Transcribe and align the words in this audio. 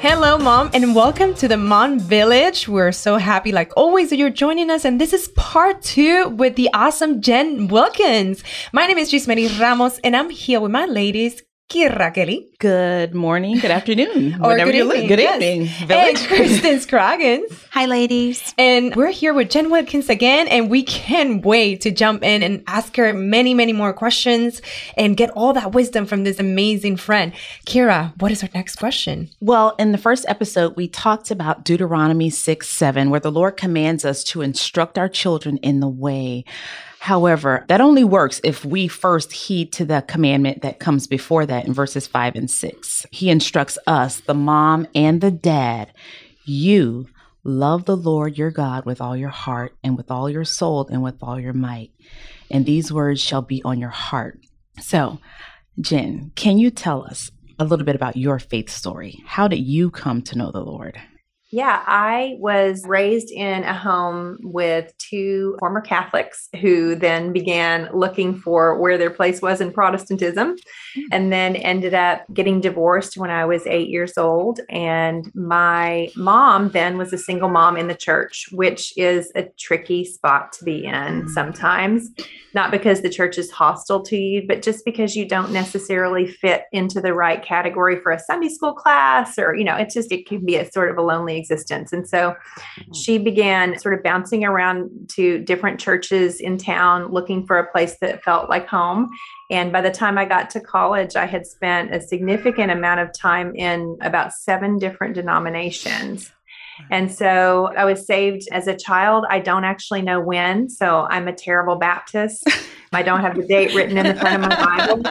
Hello, 0.00 0.38
Mom, 0.38 0.70
and 0.72 0.94
welcome 0.94 1.34
to 1.34 1.46
the 1.46 1.58
Mom 1.58 1.98
Village. 2.00 2.66
We're 2.66 2.90
so 2.90 3.18
happy, 3.18 3.52
like 3.52 3.70
always, 3.76 4.08
that 4.08 4.16
you're 4.16 4.30
joining 4.30 4.70
us. 4.70 4.86
And 4.86 4.98
this 4.98 5.12
is 5.12 5.28
part 5.36 5.82
two 5.82 6.30
with 6.30 6.56
the 6.56 6.70
awesome 6.72 7.20
Jen 7.20 7.68
Wilkins. 7.68 8.42
My 8.72 8.86
name 8.86 8.96
is 8.96 9.12
Gismeri 9.12 9.60
Ramos, 9.60 9.98
and 9.98 10.16
I'm 10.16 10.30
here 10.30 10.58
with 10.58 10.70
my 10.70 10.86
ladies, 10.86 11.42
Kira 11.70 12.12
Kelly. 12.12 12.48
Good 12.58 13.14
morning, 13.14 13.58
good 13.60 13.70
afternoon, 13.70 14.34
Or 14.42 14.48
whenever 14.50 14.72
good 14.72 14.78
you 14.78 14.84
look. 14.84 14.96
evening, 14.96 15.08
Good 15.08 15.18
yes. 15.20 15.40
evening, 15.40 15.68
And. 15.88 16.18
Kristen 16.18 16.80
Scroggins. 16.80 17.64
Hi, 17.70 17.86
ladies. 17.86 18.52
And 18.58 18.94
we're 18.96 19.12
here 19.12 19.32
with 19.32 19.50
Jen 19.50 19.70
Wilkins 19.70 20.08
again, 20.10 20.48
and 20.48 20.68
we 20.68 20.82
can't 20.82 21.46
wait 21.46 21.80
to 21.82 21.92
jump 21.92 22.24
in 22.24 22.42
and 22.42 22.64
ask 22.66 22.96
her 22.96 23.12
many, 23.12 23.54
many 23.54 23.72
more 23.72 23.92
questions 23.92 24.60
and 24.96 25.16
get 25.16 25.30
all 25.30 25.52
that 25.52 25.70
wisdom 25.72 26.06
from 26.06 26.24
this 26.24 26.40
amazing 26.40 26.96
friend. 26.96 27.32
Kira, 27.66 28.20
what 28.20 28.32
is 28.32 28.42
our 28.42 28.50
next 28.52 28.74
question? 28.74 29.30
Well, 29.40 29.76
in 29.78 29.92
the 29.92 29.98
first 29.98 30.24
episode, 30.26 30.76
we 30.76 30.88
talked 30.88 31.30
about 31.30 31.64
Deuteronomy 31.64 32.30
6 32.30 32.68
7, 32.68 33.10
where 33.10 33.20
the 33.20 33.30
Lord 33.30 33.56
commands 33.56 34.04
us 34.04 34.24
to 34.24 34.42
instruct 34.42 34.98
our 34.98 35.08
children 35.08 35.56
in 35.58 35.78
the 35.78 35.88
way. 35.88 36.44
However, 37.00 37.64
that 37.68 37.80
only 37.80 38.04
works 38.04 38.42
if 38.44 38.62
we 38.62 38.86
first 38.86 39.32
heed 39.32 39.72
to 39.72 39.86
the 39.86 40.04
commandment 40.06 40.60
that 40.60 40.80
comes 40.80 41.06
before 41.06 41.46
that 41.46 41.66
in 41.66 41.72
verses 41.72 42.06
5 42.06 42.36
and 42.36 42.50
6. 42.50 43.06
He 43.10 43.30
instructs 43.30 43.78
us, 43.86 44.20
the 44.20 44.34
mom 44.34 44.86
and 44.94 45.22
the 45.22 45.30
dad, 45.30 45.94
you 46.44 47.08
love 47.42 47.86
the 47.86 47.96
Lord 47.96 48.36
your 48.36 48.50
God 48.50 48.84
with 48.84 49.00
all 49.00 49.16
your 49.16 49.30
heart 49.30 49.74
and 49.82 49.96
with 49.96 50.10
all 50.10 50.28
your 50.28 50.44
soul 50.44 50.86
and 50.88 51.02
with 51.02 51.16
all 51.22 51.40
your 51.40 51.54
might. 51.54 51.90
And 52.50 52.66
these 52.66 52.92
words 52.92 53.18
shall 53.18 53.42
be 53.42 53.62
on 53.64 53.80
your 53.80 53.88
heart. 53.88 54.38
So, 54.78 55.20
Jen, 55.80 56.32
can 56.36 56.58
you 56.58 56.70
tell 56.70 57.04
us 57.04 57.30
a 57.58 57.64
little 57.64 57.86
bit 57.86 57.96
about 57.96 58.18
your 58.18 58.38
faith 58.38 58.68
story? 58.68 59.22
How 59.24 59.48
did 59.48 59.60
you 59.60 59.90
come 59.90 60.20
to 60.20 60.36
know 60.36 60.50
the 60.50 60.60
Lord? 60.60 61.00
Yeah, 61.52 61.82
I 61.84 62.36
was 62.38 62.84
raised 62.86 63.32
in 63.32 63.64
a 63.64 63.74
home 63.74 64.38
with 64.40 64.96
two 64.98 65.56
former 65.58 65.80
Catholics 65.80 66.48
who 66.60 66.94
then 66.94 67.32
began 67.32 67.88
looking 67.92 68.36
for 68.36 68.78
where 68.78 68.96
their 68.96 69.10
place 69.10 69.42
was 69.42 69.60
in 69.60 69.72
Protestantism 69.72 70.54
hmm. 70.94 71.00
and 71.10 71.32
then 71.32 71.56
ended 71.56 71.92
up 71.92 72.22
getting 72.32 72.60
divorced 72.60 73.16
when 73.16 73.30
I 73.30 73.46
was 73.46 73.66
eight 73.66 73.88
years 73.88 74.16
old. 74.16 74.60
And 74.70 75.28
my 75.34 76.10
mom 76.14 76.70
then 76.70 76.96
was 76.96 77.12
a 77.12 77.18
single 77.18 77.48
mom 77.48 77.76
in 77.76 77.88
the 77.88 77.96
church, 77.96 78.46
which 78.52 78.96
is 78.96 79.32
a 79.34 79.48
tricky 79.58 80.04
spot 80.04 80.52
to 80.52 80.64
be 80.64 80.84
in 80.84 80.92
mm. 81.22 81.28
sometimes, 81.30 82.10
not 82.54 82.70
because 82.70 83.02
the 83.02 83.10
church 83.10 83.38
is 83.38 83.50
hostile 83.50 84.02
to 84.04 84.16
you, 84.16 84.46
but 84.46 84.62
just 84.62 84.84
because 84.84 85.16
you 85.16 85.26
don't 85.26 85.52
necessarily 85.52 86.28
fit 86.28 86.64
into 86.72 87.00
the 87.00 87.12
right 87.12 87.42
category 87.42 88.00
for 88.00 88.12
a 88.12 88.20
Sunday 88.20 88.48
school 88.48 88.72
class 88.72 89.36
or, 89.36 89.56
you 89.56 89.64
know, 89.64 89.76
it's 89.76 89.94
just, 89.94 90.12
it 90.12 90.26
can 90.26 90.44
be 90.44 90.56
a 90.56 90.70
sort 90.70 90.90
of 90.90 90.96
a 90.96 91.02
lonely 91.02 91.39
existence. 91.40 91.92
And 91.92 92.08
so 92.08 92.30
mm-hmm. 92.30 92.92
she 92.92 93.18
began 93.18 93.78
sort 93.78 93.94
of 93.94 94.02
bouncing 94.02 94.44
around 94.44 94.90
to 95.14 95.38
different 95.40 95.80
churches 95.80 96.40
in 96.40 96.58
town 96.58 97.10
looking 97.10 97.46
for 97.46 97.58
a 97.58 97.70
place 97.72 97.96
that 98.00 98.22
felt 98.22 98.48
like 98.48 98.68
home. 98.68 99.08
And 99.50 99.72
by 99.72 99.80
the 99.80 99.90
time 99.90 100.18
I 100.18 100.24
got 100.24 100.50
to 100.50 100.60
college, 100.60 101.16
I 101.16 101.26
had 101.26 101.46
spent 101.46 101.94
a 101.94 102.00
significant 102.00 102.70
amount 102.70 103.00
of 103.00 103.10
time 103.12 103.54
in 103.56 103.96
about 104.00 104.32
seven 104.32 104.78
different 104.78 105.14
denominations. 105.14 106.30
And 106.90 107.12
so 107.12 107.72
I 107.76 107.84
was 107.84 108.06
saved 108.06 108.48
as 108.52 108.66
a 108.66 108.76
child. 108.76 109.26
I 109.28 109.40
don't 109.40 109.64
actually 109.64 110.02
know 110.02 110.20
when. 110.20 110.68
So 110.70 111.06
I'm 111.10 111.28
a 111.28 111.32
terrible 111.32 111.76
Baptist. 111.76 112.44
I 112.92 113.02
don't 113.02 113.20
have 113.20 113.36
the 113.36 113.46
date 113.46 113.74
written 113.74 113.98
in 113.98 114.06
the 114.06 114.14
front 114.14 114.42
of 114.42 114.50
my 114.50 114.56
Bible, 114.56 115.02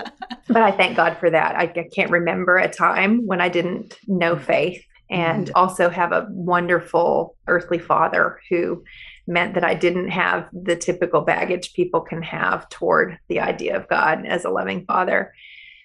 but 0.48 0.62
I 0.62 0.72
thank 0.72 0.98
God 0.98 1.18
for 1.18 1.30
that. 1.30 1.56
I, 1.56 1.64
I 1.64 1.88
can't 1.94 2.12
remember 2.12 2.58
a 2.58 2.68
time 2.68 3.26
when 3.26 3.40
I 3.40 3.48
didn't 3.48 3.98
know 4.08 4.36
mm-hmm. 4.36 4.44
faith 4.44 4.84
and 5.10 5.48
mm-hmm. 5.48 5.56
also 5.56 5.90
have 5.90 6.12
a 6.12 6.28
wonderful 6.30 7.36
earthly 7.48 7.80
father 7.80 8.40
who 8.50 8.84
meant 9.28 9.54
that 9.54 9.64
I 9.64 9.76
didn't 9.76 10.10
have 10.10 10.50
the 10.52 10.76
typical 10.76 11.22
baggage 11.22 11.74
people 11.74 12.02
can 12.02 12.22
have 12.24 12.68
toward 12.70 13.20
the 13.28 13.40
idea 13.40 13.78
of 13.78 13.88
God 13.88 14.26
as 14.26 14.44
a 14.44 14.50
loving 14.50 14.86
father. 14.86 15.34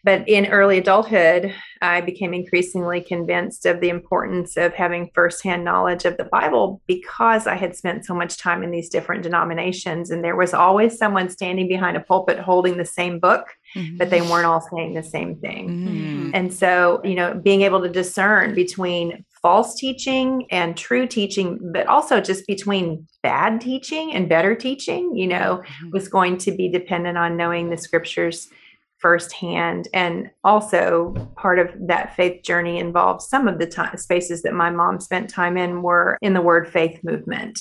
But 0.04 0.28
in 0.28 0.46
early 0.46 0.76
adulthood, 0.76 1.54
I 1.80 2.02
became 2.02 2.34
increasingly 2.34 3.00
convinced 3.00 3.64
of 3.64 3.80
the 3.80 3.88
importance 3.88 4.56
of 4.56 4.74
having 4.74 5.10
firsthand 5.14 5.64
knowledge 5.64 6.04
of 6.04 6.18
the 6.18 6.24
Bible 6.24 6.82
because 6.86 7.46
I 7.46 7.56
had 7.56 7.74
spent 7.74 8.04
so 8.04 8.14
much 8.14 8.36
time 8.36 8.62
in 8.62 8.70
these 8.70 8.90
different 8.90 9.22
denominations. 9.22 10.10
And 10.10 10.22
there 10.22 10.36
was 10.36 10.52
always 10.52 10.98
someone 10.98 11.30
standing 11.30 11.68
behind 11.68 11.96
a 11.96 12.00
pulpit 12.00 12.38
holding 12.38 12.76
the 12.76 12.84
same 12.84 13.18
book, 13.18 13.46
but 13.96 14.10
they 14.10 14.20
weren't 14.20 14.46
all 14.46 14.60
saying 14.60 14.94
the 14.94 15.02
same 15.02 15.36
thing. 15.36 15.68
Mm-hmm. 15.68 16.30
And 16.34 16.52
so, 16.52 17.00
you 17.02 17.14
know, 17.14 17.34
being 17.34 17.62
able 17.62 17.82
to 17.82 17.88
discern 17.88 18.54
between 18.54 19.24
false 19.40 19.74
teaching 19.74 20.46
and 20.50 20.76
true 20.76 21.06
teaching, 21.06 21.58
but 21.72 21.86
also 21.86 22.20
just 22.20 22.46
between 22.46 23.06
bad 23.22 23.60
teaching 23.60 24.14
and 24.14 24.28
better 24.28 24.54
teaching, 24.54 25.16
you 25.16 25.26
know, 25.26 25.62
was 25.92 26.08
going 26.08 26.38
to 26.38 26.52
be 26.52 26.68
dependent 26.68 27.18
on 27.18 27.36
knowing 27.36 27.70
the 27.70 27.76
scriptures 27.76 28.48
firsthand. 29.04 29.86
And 29.92 30.30
also, 30.44 31.12
part 31.36 31.58
of 31.58 31.68
that 31.88 32.16
faith 32.16 32.42
journey 32.42 32.78
involved 32.78 33.20
some 33.20 33.46
of 33.46 33.58
the 33.58 33.66
time, 33.66 33.98
spaces 33.98 34.40
that 34.44 34.54
my 34.54 34.70
mom 34.70 34.98
spent 34.98 35.28
time 35.28 35.58
in 35.58 35.82
were 35.82 36.16
in 36.22 36.32
the 36.32 36.40
word 36.40 36.66
faith 36.66 37.00
movement. 37.04 37.60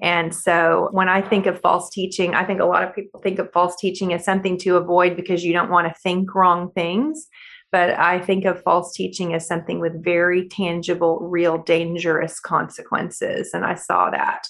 And 0.00 0.34
so 0.34 0.88
when 0.92 1.10
I 1.10 1.20
think 1.20 1.44
of 1.44 1.60
false 1.60 1.90
teaching, 1.90 2.34
I 2.34 2.42
think 2.46 2.60
a 2.60 2.64
lot 2.64 2.84
of 2.84 2.94
people 2.94 3.20
think 3.20 3.38
of 3.38 3.52
false 3.52 3.76
teaching 3.76 4.14
as 4.14 4.24
something 4.24 4.56
to 4.60 4.76
avoid 4.76 5.14
because 5.14 5.44
you 5.44 5.52
don't 5.52 5.70
want 5.70 5.88
to 5.88 6.00
think 6.00 6.34
wrong 6.34 6.70
things. 6.72 7.26
But 7.70 7.90
I 7.98 8.18
think 8.18 8.46
of 8.46 8.62
false 8.62 8.94
teaching 8.94 9.34
as 9.34 9.46
something 9.46 9.80
with 9.80 10.02
very 10.02 10.48
tangible, 10.48 11.18
real 11.20 11.58
dangerous 11.58 12.40
consequences. 12.40 13.50
And 13.52 13.62
I 13.62 13.74
saw 13.74 14.08
that, 14.08 14.46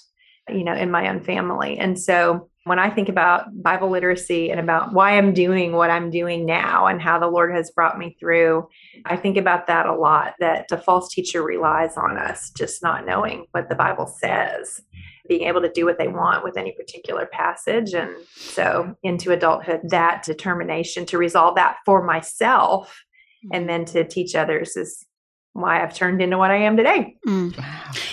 you 0.47 0.63
know, 0.63 0.73
in 0.73 0.89
my 0.89 1.09
own 1.09 1.19
family. 1.19 1.77
And 1.77 1.99
so 1.99 2.48
when 2.69 2.77
I 2.77 2.91
think 2.91 3.09
about 3.09 3.47
Bible 3.63 3.89
literacy 3.89 4.51
and 4.51 4.59
about 4.59 4.93
why 4.93 5.17
I'm 5.17 5.33
doing 5.33 5.71
what 5.71 5.89
I'm 5.89 6.11
doing 6.11 6.45
now 6.45 6.85
and 6.85 7.01
how 7.01 7.17
the 7.17 7.25
Lord 7.25 7.51
has 7.51 7.71
brought 7.71 7.97
me 7.97 8.15
through, 8.19 8.67
I 9.05 9.17
think 9.17 9.37
about 9.37 9.65
that 9.65 9.87
a 9.87 9.95
lot 9.95 10.35
that 10.39 10.67
the 10.67 10.77
false 10.77 11.11
teacher 11.11 11.41
relies 11.41 11.97
on 11.97 12.19
us 12.19 12.51
just 12.51 12.83
not 12.83 13.07
knowing 13.07 13.47
what 13.53 13.69
the 13.69 13.75
Bible 13.75 14.05
says, 14.05 14.81
being 15.27 15.47
able 15.47 15.61
to 15.61 15.71
do 15.71 15.83
what 15.83 15.97
they 15.97 16.09
want 16.09 16.43
with 16.43 16.57
any 16.57 16.71
particular 16.73 17.25
passage. 17.25 17.95
And 17.95 18.11
so 18.35 18.95
into 19.01 19.31
adulthood, 19.31 19.81
that 19.85 20.21
determination 20.21 21.07
to 21.07 21.17
resolve 21.17 21.55
that 21.55 21.77
for 21.87 22.03
myself 22.03 23.03
and 23.51 23.63
mm-hmm. 23.63 23.67
then 23.67 23.85
to 23.85 24.03
teach 24.07 24.35
others 24.35 24.77
is 24.77 25.07
why 25.53 25.83
I've 25.83 25.93
turned 25.93 26.21
into 26.21 26.37
what 26.37 26.51
I 26.51 26.57
am 26.57 26.77
today. 26.77 27.15
Mm. 27.27 27.57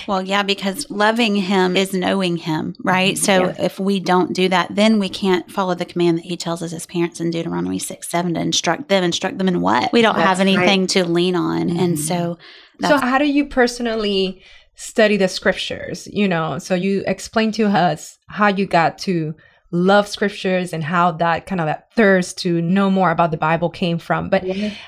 Well, 0.09 0.23
yeah, 0.23 0.43
because 0.43 0.91
loving 0.91 1.37
him 1.37 1.77
is 1.77 1.93
knowing 1.93 2.37
him, 2.37 2.75
right? 2.83 3.17
So 3.19 3.47
Yeah. 3.47 3.55
if 3.59 3.79
we 3.79 4.01
don't 4.01 4.33
do 4.33 4.49
that, 4.49 4.75
then 4.75 4.99
we 4.99 5.09
can't 5.09 5.51
follow 5.51 5.75
the 5.75 5.85
command 5.85 6.19
that 6.19 6.25
he 6.25 6.37
tells 6.37 6.63
us 6.63 6.73
as 6.73 6.87
parents 6.87 7.21
in 7.21 7.31
Deuteronomy 7.31 7.79
6 7.79 8.09
7 8.09 8.35
to 8.35 8.41
instruct 8.41 8.89
them. 8.89 9.05
Instruct 9.05 9.39
them 9.39 9.49
in 9.49 9.61
what? 9.61 9.93
We 9.93 10.03
don't 10.03 10.15
have 10.17 10.39
That's 10.39 10.41
anything 10.41 10.87
to 10.89 11.05
lean 11.05 11.37
on. 11.37 11.69
And 11.71 11.97
Mhm. 11.97 11.99
so 11.99 12.39
So, 12.81 12.89
that's 12.89 13.03
how 13.03 13.19
do 13.19 13.27
you 13.27 13.47
personally 13.47 14.43
study 14.75 15.17
the 15.17 15.29
scriptures? 15.29 16.07
You 16.13 16.29
know, 16.29 16.59
so 16.59 16.75
you 16.75 17.03
explain 17.07 17.53
to 17.53 17.67
us 17.67 18.19
how 18.29 18.49
you 18.49 18.67
got 18.67 18.99
to 18.99 19.35
love 19.77 20.09
scriptures 20.09 20.73
and 20.73 20.83
how 20.83 21.13
that 21.13 21.47
kind 21.47 21.61
of 21.61 21.67
that 21.67 21.93
thirst 21.93 22.39
to 22.39 22.61
know 22.63 22.91
more 22.91 23.11
about 23.11 23.31
the 23.31 23.37
Bible 23.37 23.71
came 23.71 23.99
from. 23.99 24.29
But 24.29 24.45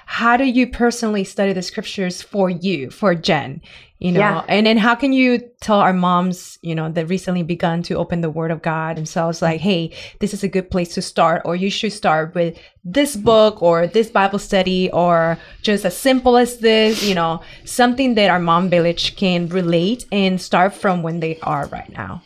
how 0.06 0.36
do 0.36 0.44
you 0.44 0.66
personally 0.66 1.24
study 1.24 1.52
the 1.52 1.62
scriptures 1.62 2.22
for 2.22 2.48
you, 2.50 2.90
for 2.90 3.14
Jen? 3.14 3.60
You 4.00 4.12
know, 4.12 4.20
Yeah. 4.20 4.44
and 4.48 4.64
then 4.64 4.76
how 4.76 4.94
can 4.94 5.12
you 5.12 5.40
tell 5.60 5.80
our 5.80 5.92
moms, 5.92 6.56
you 6.62 6.72
know, 6.76 6.88
that 6.88 7.06
recently 7.08 7.42
begun 7.42 7.82
to 7.84 7.94
open 7.94 8.20
the 8.20 8.30
Word 8.30 8.52
of 8.52 8.62
God 8.62 8.96
themselves, 8.96 9.42
like, 9.42 9.60
hey, 9.60 9.90
this 10.20 10.32
is 10.32 10.44
a 10.44 10.48
good 10.48 10.70
place 10.70 10.94
to 10.94 11.02
start, 11.02 11.42
or 11.44 11.56
you 11.56 11.68
should 11.68 11.92
start 11.92 12.32
with 12.32 12.56
this 12.84 13.16
book 13.16 13.60
or 13.60 13.88
this 13.88 14.08
Bible 14.08 14.38
study, 14.38 14.88
or 14.92 15.36
just 15.62 15.84
as 15.84 15.96
simple 15.96 16.36
as 16.36 16.58
this, 16.58 17.02
you 17.02 17.14
know, 17.16 17.40
something 17.64 18.14
that 18.14 18.30
our 18.30 18.38
mom 18.38 18.68
village 18.70 19.16
can 19.16 19.48
relate 19.48 20.06
and 20.12 20.40
start 20.40 20.74
from 20.74 21.02
when 21.02 21.18
they 21.18 21.36
are 21.42 21.66
right 21.66 21.90
now. 21.92 22.22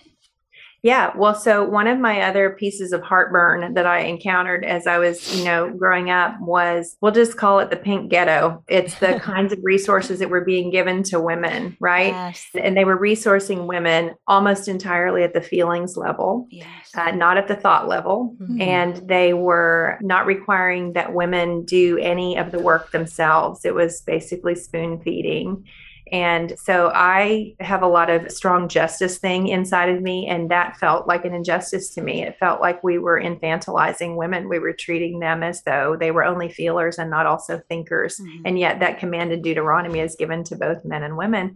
Yeah, 0.84 1.12
well, 1.17 1.37
so 1.37 1.64
one 1.64 1.87
of 1.87 2.00
my 2.00 2.23
other 2.23 2.50
pieces 2.58 2.93
of 2.93 3.02
heartburn 3.02 3.75
that 3.75 3.87
I 3.87 4.00
encountered 4.00 4.64
as 4.64 4.88
I 4.88 4.99
was, 4.99 5.32
you 5.38 5.44
know, 5.44 5.70
growing 5.70 6.11
up 6.11 6.34
was 6.40 6.96
we'll 7.00 7.12
just 7.12 7.37
call 7.37 7.61
it 7.61 7.70
the 7.70 7.76
pink 7.76 8.11
ghetto. 8.11 8.64
It's 8.67 8.96
the 8.96 9.20
kinds 9.23 9.52
of 9.52 9.61
resources 9.62 10.19
that 10.19 10.29
were 10.29 10.40
being 10.44 10.70
given 10.70 11.05
to 11.05 11.20
women, 11.20 11.76
right? 11.79 12.08
Yes. 12.08 12.44
And 12.61 12.76
they 12.76 12.84
were 12.84 12.99
resourcing 12.99 13.67
women 13.69 14.14
almost 14.26 14.67
entirely 14.67 15.23
at 15.23 15.34
the 15.34 15.40
feelings 15.40 15.96
level, 15.96 16.49
Yes. 16.50 16.67
uh, 16.96 17.12
not 17.12 17.37
at 17.37 17.46
the 17.46 17.55
thought 17.56 17.87
level. 17.87 18.34
Mhm. 18.40 18.61
And 18.61 19.08
they 19.08 19.34
were 19.34 19.99
not 20.00 20.26
requiring 20.26 20.94
that 20.94 21.14
women 21.14 21.64
do 21.64 21.96
any 21.99 22.37
of 22.37 22.50
the 22.50 22.58
work 22.58 22.90
themselves. 22.90 23.64
It 23.64 23.75
was 23.76 24.00
basically 24.00 24.56
spoon 24.56 24.99
feeding. 25.00 25.64
And 26.12 26.58
so 26.58 26.92
I 26.94 27.54
have 27.58 27.82
a 27.82 27.88
lot 27.88 28.10
of 28.10 28.30
strong 28.30 28.68
justice 28.68 29.16
thing 29.16 29.48
inside 29.48 29.88
of 29.88 30.02
me, 30.02 30.28
and 30.28 30.50
that 30.50 30.76
felt 30.76 31.08
like 31.08 31.24
an 31.24 31.32
injustice 31.32 31.88
to 31.94 32.02
me. 32.02 32.22
It 32.22 32.36
felt 32.38 32.60
like 32.60 32.84
we 32.84 32.98
were 32.98 33.18
infantilizing 33.18 34.16
women. 34.16 34.50
We 34.50 34.58
were 34.58 34.74
treating 34.74 35.20
them 35.20 35.42
as 35.42 35.62
though 35.62 35.96
they 35.98 36.10
were 36.10 36.24
only 36.24 36.50
feelers 36.50 36.98
and 36.98 37.10
not 37.10 37.24
also 37.24 37.62
thinkers. 37.70 38.20
Mhm. 38.20 38.42
And 38.44 38.58
yet, 38.58 38.80
that 38.80 38.98
command 38.98 39.32
in 39.32 39.40
Deuteronomy 39.40 40.00
is 40.00 40.14
given 40.14 40.44
to 40.44 40.56
both 40.56 40.84
men 40.84 41.02
and 41.02 41.16
women. 41.16 41.54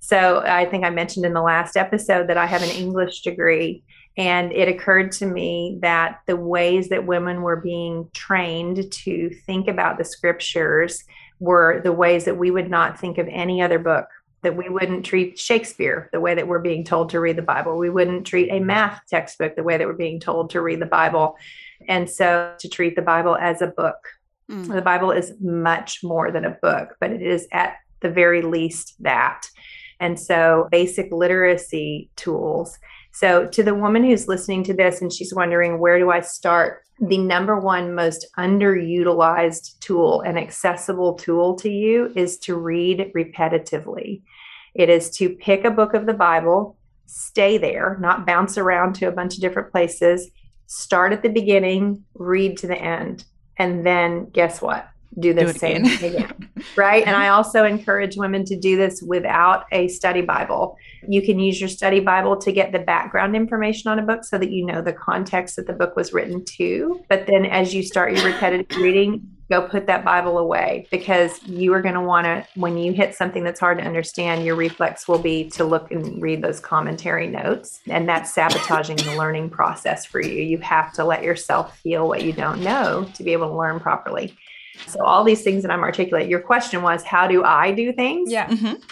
So 0.00 0.42
I 0.46 0.64
think 0.64 0.84
I 0.86 0.90
mentioned 0.90 1.26
in 1.26 1.34
the 1.34 1.42
last 1.42 1.76
episode 1.76 2.26
that 2.28 2.38
I 2.38 2.46
have 2.46 2.62
an 2.62 2.70
English 2.70 3.20
degree. 3.20 3.82
And 4.16 4.50
it 4.52 4.66
occurred 4.66 5.12
to 5.12 5.26
me 5.26 5.78
that 5.82 6.20
the 6.26 6.36
ways 6.36 6.88
that 6.88 7.06
women 7.06 7.42
were 7.42 7.56
being 7.56 8.08
trained 8.14 8.90
to 8.90 9.30
think 9.46 9.68
about 9.68 9.98
the 9.98 10.04
scriptures 10.04 11.04
were 11.40 11.80
the 11.82 11.92
ways 11.92 12.24
that 12.26 12.36
we 12.36 12.50
would 12.50 12.70
not 12.70 13.00
think 13.00 13.18
of 13.18 13.26
any 13.28 13.60
other 13.60 13.78
book, 13.78 14.06
that 14.42 14.56
we 14.56 14.68
wouldn't 14.68 15.04
treat 15.04 15.38
Shakespeare 15.38 16.08
the 16.12 16.20
way 16.20 16.34
that 16.34 16.46
we're 16.46 16.60
being 16.60 16.84
told 16.84 17.10
to 17.10 17.20
read 17.20 17.36
the 17.36 17.42
Bible. 17.42 17.76
We 17.76 17.90
wouldn't 17.90 18.26
treat 18.26 18.50
a 18.50 18.60
math 18.60 19.02
textbook 19.08 19.56
the 19.56 19.62
way 19.62 19.76
that 19.76 19.86
we're 19.86 19.94
being 19.94 20.20
told 20.20 20.50
to 20.50 20.60
read 20.60 20.80
the 20.80 20.86
Bible. 20.86 21.36
And 21.88 22.08
so 22.08 22.54
to 22.58 22.68
treat 22.68 22.94
the 22.94 23.02
Bible 23.02 23.36
as 23.36 23.62
a 23.62 23.66
book. 23.66 23.96
Mm. 24.50 24.72
The 24.72 24.82
Bible 24.82 25.10
is 25.10 25.32
much 25.40 26.02
more 26.02 26.30
than 26.30 26.44
a 26.44 26.58
book, 26.62 26.96
but 27.00 27.10
it 27.10 27.22
is 27.22 27.48
at 27.52 27.76
the 28.00 28.10
very 28.10 28.42
least 28.42 28.94
that. 29.00 29.46
And 29.98 30.18
so 30.18 30.68
basic 30.70 31.12
literacy 31.12 32.10
tools. 32.16 32.78
So, 33.12 33.46
to 33.46 33.62
the 33.62 33.74
woman 33.74 34.04
who's 34.04 34.28
listening 34.28 34.62
to 34.64 34.74
this 34.74 35.02
and 35.02 35.12
she's 35.12 35.34
wondering, 35.34 35.78
where 35.78 35.98
do 35.98 36.10
I 36.10 36.20
start? 36.20 36.82
The 37.00 37.18
number 37.18 37.58
one 37.58 37.94
most 37.94 38.26
underutilized 38.38 39.78
tool 39.80 40.20
and 40.20 40.38
accessible 40.38 41.14
tool 41.14 41.56
to 41.56 41.70
you 41.70 42.12
is 42.14 42.38
to 42.40 42.56
read 42.56 43.10
repetitively. 43.16 44.22
It 44.74 44.88
is 44.88 45.10
to 45.16 45.30
pick 45.30 45.64
a 45.64 45.70
book 45.70 45.94
of 45.94 46.06
the 46.06 46.14
Bible, 46.14 46.76
stay 47.06 47.58
there, 47.58 47.98
not 48.00 48.26
bounce 48.26 48.56
around 48.56 48.94
to 48.96 49.06
a 49.06 49.12
bunch 49.12 49.34
of 49.34 49.40
different 49.40 49.72
places, 49.72 50.30
start 50.66 51.12
at 51.12 51.22
the 51.22 51.28
beginning, 51.28 52.04
read 52.14 52.56
to 52.58 52.68
the 52.68 52.78
end. 52.78 53.24
And 53.56 53.84
then 53.84 54.30
guess 54.30 54.62
what? 54.62 54.88
Do 55.18 55.34
the 55.34 55.46
Do 55.46 55.52
same 55.52 55.84
again. 55.84 55.98
thing 55.98 56.14
again. 56.14 56.50
right? 56.76 57.04
And 57.06 57.16
I 57.16 57.24
mm-hmm. 57.24 57.34
also 57.34 57.64
encourage 57.64 58.16
women 58.16 58.44
to 58.44 58.56
do 58.56 58.76
this 58.76 59.02
without 59.02 59.66
a 59.72 59.88
study 59.88 60.22
Bible. 60.22 60.76
You 61.08 61.22
can 61.22 61.38
use 61.40 61.60
your 61.60 61.68
study 61.68 62.00
Bible 62.00 62.36
to 62.36 62.52
get 62.52 62.72
the 62.72 62.78
background 62.78 63.34
information 63.34 63.90
on 63.90 63.98
a 63.98 64.02
book 64.02 64.24
so 64.24 64.38
that 64.38 64.50
you 64.50 64.64
know 64.64 64.82
the 64.82 64.92
context 64.92 65.56
that 65.56 65.66
the 65.66 65.72
book 65.72 65.96
was 65.96 66.12
written 66.12 66.44
to. 66.44 67.04
But 67.08 67.26
then 67.26 67.44
as 67.44 67.74
you 67.74 67.82
start 67.82 68.14
your 68.14 68.24
repetitive 68.24 68.76
reading, 68.76 69.28
go 69.50 69.66
put 69.66 69.86
that 69.88 70.04
Bible 70.04 70.38
away 70.38 70.86
because 70.90 71.42
you 71.42 71.74
are 71.74 71.82
going 71.82 71.96
to 71.96 72.00
want 72.00 72.24
to, 72.24 72.46
when 72.54 72.78
you 72.78 72.92
hit 72.92 73.16
something 73.16 73.42
that's 73.42 73.58
hard 73.58 73.78
to 73.78 73.84
understand, 73.84 74.44
your 74.44 74.54
reflex 74.54 75.08
will 75.08 75.18
be 75.18 75.50
to 75.50 75.64
look 75.64 75.90
and 75.90 76.22
read 76.22 76.40
those 76.40 76.60
commentary 76.60 77.26
notes. 77.26 77.80
And 77.88 78.08
that's 78.08 78.32
sabotaging 78.32 78.96
the 78.98 79.16
learning 79.16 79.50
process 79.50 80.06
for 80.06 80.22
you. 80.22 80.40
You 80.40 80.58
have 80.58 80.92
to 80.94 81.04
let 81.04 81.24
yourself 81.24 81.76
feel 81.78 82.06
what 82.06 82.22
you 82.22 82.32
don't 82.32 82.62
know 82.62 83.10
to 83.14 83.24
be 83.24 83.32
able 83.32 83.48
to 83.48 83.56
learn 83.56 83.80
properly. 83.80 84.36
So, 84.86 85.04
all 85.04 85.24
these 85.24 85.42
things 85.42 85.62
that 85.62 85.70
I'm 85.70 85.80
articulating, 85.82 86.30
your 86.30 86.40
question 86.40 86.82
was, 86.82 87.02
how 87.02 87.26
do 87.26 87.44
I 87.44 87.72
do 87.72 87.92
things? 87.92 88.30
Yeah. 88.32 88.48
Mhm. 88.48 88.82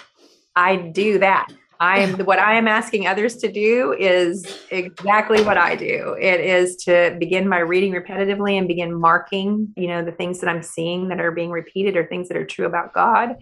I 0.56 0.76
do 0.76 1.18
that. 1.18 1.48
I 1.80 2.00
am 2.00 2.18
what 2.26 2.38
I 2.38 2.54
am 2.54 2.68
asking 2.68 3.06
others 3.06 3.36
to 3.38 3.50
do 3.50 3.94
is 3.98 4.44
exactly 4.70 5.42
what 5.42 5.56
I 5.56 5.76
do. 5.76 6.16
It 6.20 6.40
is 6.40 6.76
to 6.84 7.16
begin 7.18 7.48
by 7.48 7.58
reading 7.60 7.92
repetitively 7.92 8.58
and 8.58 8.66
begin 8.68 8.92
marking, 9.00 9.72
you 9.76 9.86
know, 9.88 10.04
the 10.04 10.12
things 10.12 10.40
that 10.40 10.48
I'm 10.50 10.62
seeing 10.62 11.08
that 11.08 11.20
are 11.20 11.32
being 11.32 11.50
repeated 11.50 11.96
or 11.96 12.06
things 12.06 12.28
that 12.28 12.36
are 12.36 12.44
true 12.46 12.66
about 12.66 12.92
God 12.92 13.36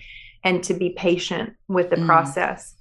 and 0.44 0.62
to 0.64 0.74
be 0.74 0.90
patient 0.90 1.54
with 1.68 1.90
the 1.90 1.96
Mm. 1.96 2.06
process. 2.06 2.75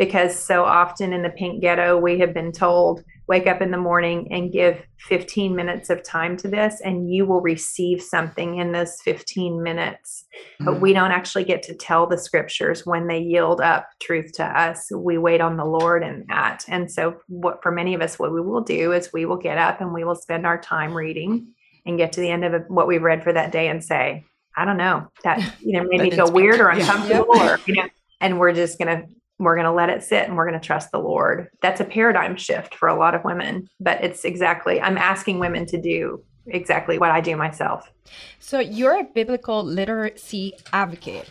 Because 0.00 0.34
so 0.34 0.64
often 0.64 1.12
in 1.12 1.22
the 1.22 1.28
pink 1.28 1.60
ghetto, 1.60 1.98
we 1.98 2.18
have 2.20 2.32
been 2.32 2.52
told, 2.52 3.04
wake 3.28 3.46
up 3.46 3.60
in 3.60 3.70
the 3.70 3.76
morning 3.76 4.28
and 4.30 4.50
give 4.50 4.80
15 5.00 5.54
minutes 5.54 5.90
of 5.90 6.02
time 6.02 6.38
to 6.38 6.48
this, 6.48 6.80
and 6.82 7.12
you 7.12 7.26
will 7.26 7.42
receive 7.42 8.00
something 8.00 8.56
in 8.56 8.72
those 8.72 8.98
15 9.02 9.62
minutes. 9.62 10.24
But 10.58 10.80
we 10.80 10.94
don't 10.94 11.10
actually 11.10 11.44
get 11.44 11.62
to 11.64 11.74
tell 11.74 12.06
the 12.06 12.16
scriptures 12.16 12.86
when 12.86 13.08
they 13.08 13.18
yield 13.18 13.60
up 13.60 13.90
truth 14.00 14.32
to 14.36 14.44
us. 14.44 14.90
We 14.90 15.18
wait 15.18 15.42
on 15.42 15.58
the 15.58 15.66
lord 15.66 16.02
in 16.02 16.24
that. 16.30 16.64
And 16.66 16.90
so 16.90 17.16
what 17.28 17.62
for 17.62 17.70
many 17.70 17.92
of 17.92 18.00
us 18.00 18.18
what 18.18 18.32
we 18.32 18.40
will 18.40 18.62
do 18.62 18.92
is 18.92 19.12
we 19.12 19.26
will 19.26 19.36
get 19.36 19.58
up 19.58 19.82
and 19.82 19.92
we 19.92 20.04
will 20.04 20.16
spend 20.16 20.46
our 20.46 20.58
time 20.58 20.94
reading 20.94 21.52
and 21.84 21.98
get 21.98 22.14
to 22.14 22.22
the 22.22 22.30
end 22.30 22.46
of 22.46 22.64
what 22.68 22.88
we've 22.88 23.02
read 23.02 23.22
for 23.22 23.34
that 23.34 23.52
day 23.52 23.68
and 23.68 23.84
say 23.84 24.24
i 24.56 24.64
don't 24.64 24.78
know. 24.78 25.08
That 25.24 25.40
you 25.60 25.78
know 25.78 25.86
made 25.90 26.00
me 26.00 26.10
feel 26.10 26.32
weird 26.32 26.58
or 26.58 26.72
speak- 26.72 26.86
yeah. 26.86 26.92
uncomfortable 26.92 27.36
or 27.38 27.60
you 27.66 27.74
know 27.74 27.88
and 28.22 28.38
we're 28.38 28.52
just 28.54 28.78
gonna 28.78 29.04
we're 29.40 29.56
going 29.56 29.64
to 29.64 29.72
let 29.72 29.90
it 29.90 30.02
sit 30.02 30.26
and 30.28 30.36
we're 30.36 30.48
going 30.48 30.60
to 30.60 30.66
trust 30.66 30.90
the 30.92 30.98
lord 30.98 31.48
that's 31.62 31.80
a 31.80 31.84
paradigm 31.84 32.36
shift 32.36 32.74
for 32.74 32.88
a 32.88 32.94
lot 32.94 33.14
of 33.14 33.24
women 33.24 33.68
but 33.80 34.02
it's 34.04 34.24
exactly 34.24 34.80
i'm 34.80 34.98
asking 34.98 35.38
women 35.38 35.66
to 35.66 35.80
do 35.80 36.22
exactly 36.46 36.98
what 36.98 37.10
i 37.10 37.20
do 37.20 37.36
myself 37.36 37.90
So 38.38 38.58
you're 38.60 38.98
a 38.98 39.04
biblical 39.04 39.62
literacy 39.62 40.54
advocate. 40.72 41.28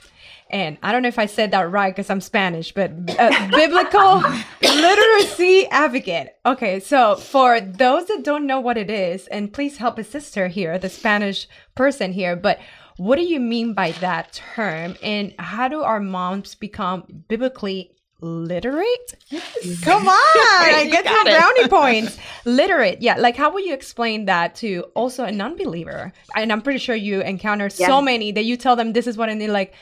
And 0.52 0.78
I 0.82 0.92
don't 0.92 1.04
know 1.04 1.10
if 1.10 1.20
I 1.20 1.28
said 1.28 1.52
that 1.52 1.70
right 1.70 1.96
because 1.96 2.10
I'm 2.10 2.22
Spanish, 2.22 2.74
but 2.74 2.92
uh, 3.20 3.48
biblical 3.52 4.24
literacy 4.62 5.68
advocate. 5.68 6.38
Okay, 6.46 6.80
so 6.80 7.16
for 7.16 7.62
those 7.62 8.08
that 8.08 8.24
don't 8.24 8.48
know 8.48 8.60
what 8.60 8.78
it 8.78 8.90
is, 8.90 9.28
and 9.28 9.54
please 9.54 9.78
help 9.78 10.00
a 10.00 10.04
sister 10.04 10.48
here, 10.48 10.80
the 10.80 10.90
Spanish 10.90 11.48
person 11.76 12.14
here, 12.14 12.36
but 12.36 12.60
what 12.98 13.18
do 13.18 13.24
you 13.24 13.40
mean 13.40 13.74
by 13.74 13.92
that 13.94 14.34
term? 14.34 14.96
And 15.04 15.36
how 15.38 15.68
do 15.68 15.84
our 15.84 16.00
moms 16.00 16.56
become 16.56 17.24
biblically 17.28 17.92
literate? 18.22 19.14
Yes. 19.30 19.82
Come 19.84 20.08
on, 20.08 20.14
I 20.14 20.88
get 20.92 21.06
some 21.06 21.24
brownie 21.24 21.68
points. 21.80 22.18
Literate, 22.46 23.02
yeah. 23.02 23.16
Like, 23.18 23.36
how 23.38 23.52
would 23.54 23.64
you 23.66 23.74
explain 23.74 24.26
that 24.26 24.56
to 24.56 24.84
also 24.96 25.24
a 25.24 25.32
non-believer? 25.32 26.12
And 26.36 26.52
I'm 26.52 26.62
pretty 26.62 26.80
sure 26.80 26.96
you 26.96 27.22
encounter 27.22 27.70
Yeah. 27.78 27.88
so 27.88 28.02
many 28.02 28.32
that 28.34 28.44
you 28.46 28.58
tell 28.58 28.76
them 28.76 28.94
this 28.94 29.08
is 29.08 29.16
what, 29.18 29.30
and 29.30 29.40
they're 29.40 29.50
like, 29.52 29.74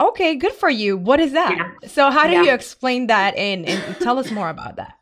"Okay, 0.00 0.34
good 0.34 0.52
for 0.52 0.68
you. 0.70 0.96
What 0.96 1.20
is 1.20 1.32
that?" 1.32 1.56
So, 1.86 2.10
how 2.10 2.26
do 2.26 2.32
Yeah. 2.34 2.42
you 2.42 2.52
explain 2.52 3.06
that 3.06 3.34
and 3.36 3.66
and 3.66 3.96
tell 4.00 4.18
us 4.18 4.30
more 4.30 4.48
about 4.50 4.76
that? 4.76 4.97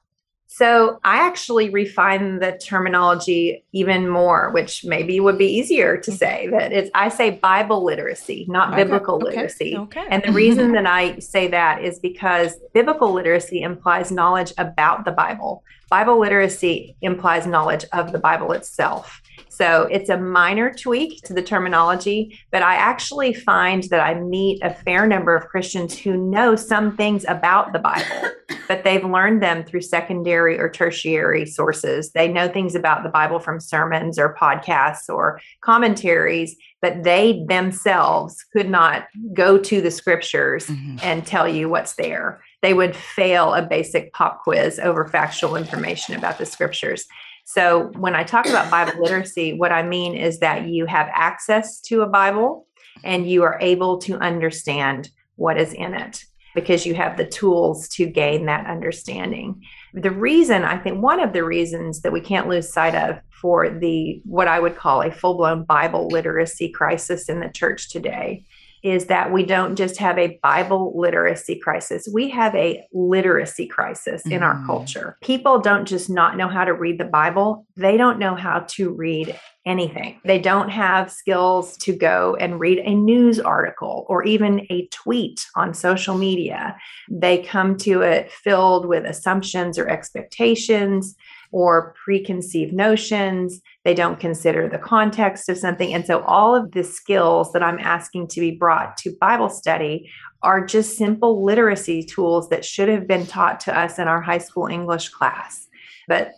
So 0.56 1.00
I 1.04 1.18
actually 1.18 1.68
refine 1.68 2.38
the 2.38 2.52
terminology 2.52 3.62
even 3.72 4.08
more, 4.08 4.50
which 4.52 4.86
maybe 4.86 5.20
would 5.20 5.36
be 5.36 5.44
easier 5.44 5.98
to 5.98 6.10
mm-hmm. 6.10 6.16
say 6.16 6.48
that 6.50 6.72
it's 6.72 6.88
I 6.94 7.10
say 7.10 7.32
Bible 7.32 7.84
literacy, 7.84 8.46
not 8.48 8.72
Okay, 8.72 8.84
biblical 8.84 9.16
okay, 9.16 9.24
literacy. 9.24 9.76
okay. 9.76 10.06
And 10.08 10.22
the 10.24 10.32
reason 10.32 10.72
that 10.72 10.86
I 10.86 11.18
say 11.18 11.48
that 11.48 11.84
is 11.84 11.98
because 11.98 12.54
biblical 12.72 13.12
literacy 13.12 13.60
implies 13.60 14.10
knowledge 14.10 14.54
about 14.56 15.04
the 15.04 15.12
Bible. 15.12 15.62
Bible 15.90 16.18
literacy 16.18 16.96
implies 17.02 17.46
knowledge 17.46 17.84
of 17.92 18.12
the 18.12 18.18
Bible 18.18 18.52
itself. 18.52 19.20
So 19.48 19.88
it's 19.90 20.10
a 20.10 20.18
minor 20.18 20.72
tweak 20.72 21.22
to 21.22 21.32
the 21.32 21.42
terminology, 21.42 22.38
but 22.50 22.62
I 22.62 22.74
actually 22.74 23.32
find 23.32 23.82
that 23.84 24.00
I 24.00 24.14
meet 24.14 24.62
a 24.62 24.70
fair 24.70 25.06
number 25.06 25.34
of 25.34 25.48
Christians 25.48 25.98
who 25.98 26.16
know 26.16 26.56
some 26.56 26.96
things 26.96 27.24
about 27.26 27.72
the 27.72 27.78
Bible, 27.78 28.30
but 28.68 28.84
they've 28.84 29.04
learned 29.04 29.42
them 29.42 29.64
through 29.64 29.80
secondary 29.80 30.58
or 30.58 30.68
tertiary 30.68 31.46
sources. 31.46 32.12
They 32.12 32.28
know 32.28 32.48
things 32.48 32.74
about 32.74 33.02
the 33.02 33.08
Bible 33.08 33.38
from 33.38 33.60
sermons 33.60 34.18
or 34.18 34.36
podcasts 34.40 35.08
or 35.08 35.40
commentaries, 35.62 36.54
but 36.82 37.02
they 37.02 37.44
themselves 37.48 38.44
could 38.52 38.68
not 38.68 39.06
go 39.32 39.58
to 39.58 39.80
the 39.80 39.90
scriptures 39.90 40.66
Mhm. 40.66 41.00
and 41.02 41.26
tell 41.26 41.48
you 41.48 41.68
what's 41.68 41.94
there. 41.94 42.40
They 42.62 42.74
would 42.74 42.94
fail 42.96 43.54
a 43.54 43.62
basic 43.62 44.12
pop 44.12 44.42
quiz 44.42 44.78
over 44.78 45.06
factual 45.06 45.56
information 45.56 46.14
about 46.14 46.38
the 46.38 46.46
scriptures. 46.46 47.06
So, 47.48 47.92
when 47.96 48.16
I 48.16 48.24
talk 48.24 48.46
about 48.46 48.72
Bible 48.72 48.94
literacy, 49.00 49.52
what 49.52 49.70
I 49.70 49.84
mean 49.84 50.16
is 50.16 50.40
that 50.40 50.66
you 50.66 50.84
have 50.86 51.08
access 51.12 51.80
to 51.82 52.02
a 52.02 52.08
Bible 52.08 52.66
and 53.04 53.30
you 53.30 53.44
are 53.44 53.56
able 53.60 53.98
to 53.98 54.18
understand 54.18 55.10
what 55.36 55.56
is 55.56 55.72
in 55.72 55.94
it 55.94 56.24
because 56.56 56.84
you 56.84 56.94
have 56.94 57.16
the 57.16 57.26
tools 57.26 57.88
to 57.90 58.06
gain 58.06 58.46
that 58.46 58.66
understanding. 58.66 59.62
The 59.94 60.10
reason, 60.10 60.64
I 60.64 60.76
think, 60.76 61.00
one 61.00 61.20
of 61.20 61.32
the 61.32 61.44
reasons 61.44 62.00
that 62.00 62.12
we 62.12 62.20
can't 62.20 62.48
lose 62.48 62.72
sight 62.72 62.96
of 62.96 63.20
for 63.30 63.70
the 63.70 64.20
what 64.24 64.48
I 64.48 64.58
would 64.58 64.76
call 64.76 65.02
a 65.02 65.12
full 65.12 65.36
blown 65.36 65.62
Bible 65.62 66.08
literacy 66.08 66.70
crisis 66.70 67.28
in 67.28 67.38
the 67.38 67.48
church 67.48 67.90
today 67.90 68.44
is 68.86 69.06
that 69.06 69.32
we 69.32 69.44
don't 69.44 69.74
just 69.74 69.96
have 69.96 70.16
a 70.16 70.38
Bible 70.44 70.92
literacy 70.96 71.58
crisis, 71.58 72.08
we 72.12 72.30
have 72.30 72.54
a 72.54 72.84
literacy 72.92 73.66
crisis 73.66 74.24
in 74.26 74.44
our 74.44 74.54
Mhm. 74.54 74.66
culture. 74.66 75.16
People 75.22 75.58
don't 75.58 75.86
just 75.86 76.08
not 76.08 76.36
know 76.36 76.46
how 76.46 76.64
to 76.64 76.72
read 76.72 76.98
the 76.98 77.04
Bible, 77.04 77.66
they 77.76 77.96
don't 77.96 78.20
know 78.20 78.36
how 78.36 78.60
to 78.60 78.92
read 78.92 79.34
anything. 79.66 80.20
They 80.24 80.38
don't 80.38 80.68
have 80.68 81.10
skills 81.10 81.76
to 81.78 81.92
go 81.92 82.36
and 82.38 82.60
read 82.60 82.78
a 82.78 82.94
news 82.94 83.40
article 83.40 84.06
or 84.08 84.22
even 84.22 84.64
a 84.70 84.86
tweet 84.92 85.44
on 85.56 85.74
social 85.74 86.16
media. 86.16 86.76
They 87.10 87.38
come 87.38 87.76
to 87.78 88.02
it 88.02 88.30
filled 88.30 88.86
with 88.86 89.04
assumptions 89.04 89.76
or 89.80 89.88
expectations 89.88 91.16
or 91.52 91.94
preconceived 92.04 92.72
notions. 92.72 93.60
They 93.84 93.94
don't 93.94 94.20
consider 94.20 94.68
the 94.68 94.78
context 94.78 95.48
of 95.48 95.58
something. 95.58 95.94
And 95.94 96.04
so, 96.06 96.22
all 96.22 96.54
of 96.54 96.72
the 96.72 96.84
skills 96.84 97.52
that 97.52 97.62
I'm 97.62 97.78
asking 97.78 98.28
to 98.28 98.40
be 98.40 98.52
brought 98.52 98.96
to 98.98 99.16
Bible 99.20 99.50
study 99.50 100.10
are 100.42 100.64
just 100.64 100.96
simple 100.96 101.44
literacy 101.44 102.04
tools 102.04 102.48
that 102.50 102.64
should 102.64 102.88
have 102.88 103.06
been 103.06 103.26
taught 103.26 103.60
to 103.60 103.78
us 103.78 103.98
in 103.98 104.08
our 104.08 104.20
high 104.20 104.38
school 104.38 104.66
English 104.66 105.08
class. 105.08 105.66
But 106.08 106.32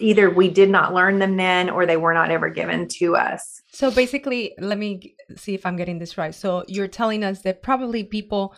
either 0.00 0.30
we 0.30 0.48
did 0.48 0.70
not 0.70 0.94
learn 0.94 1.18
them 1.18 1.36
then 1.36 1.68
or 1.68 1.84
they 1.84 1.96
were 1.96 2.14
not 2.14 2.30
ever 2.30 2.48
given 2.48 2.88
to 2.88 3.16
us. 3.16 3.62
So 3.70 3.90
basically, 3.90 4.54
let 4.58 4.78
me 4.78 5.14
see 5.36 5.54
if 5.54 5.66
I'm 5.66 5.76
getting 5.76 5.98
this 5.98 6.16
right. 6.16 6.34
So 6.34 6.64
you're 6.68 6.88
telling 6.88 7.22
us 7.22 7.42
that 7.42 7.62
probably 7.62 8.04
people 8.04 8.54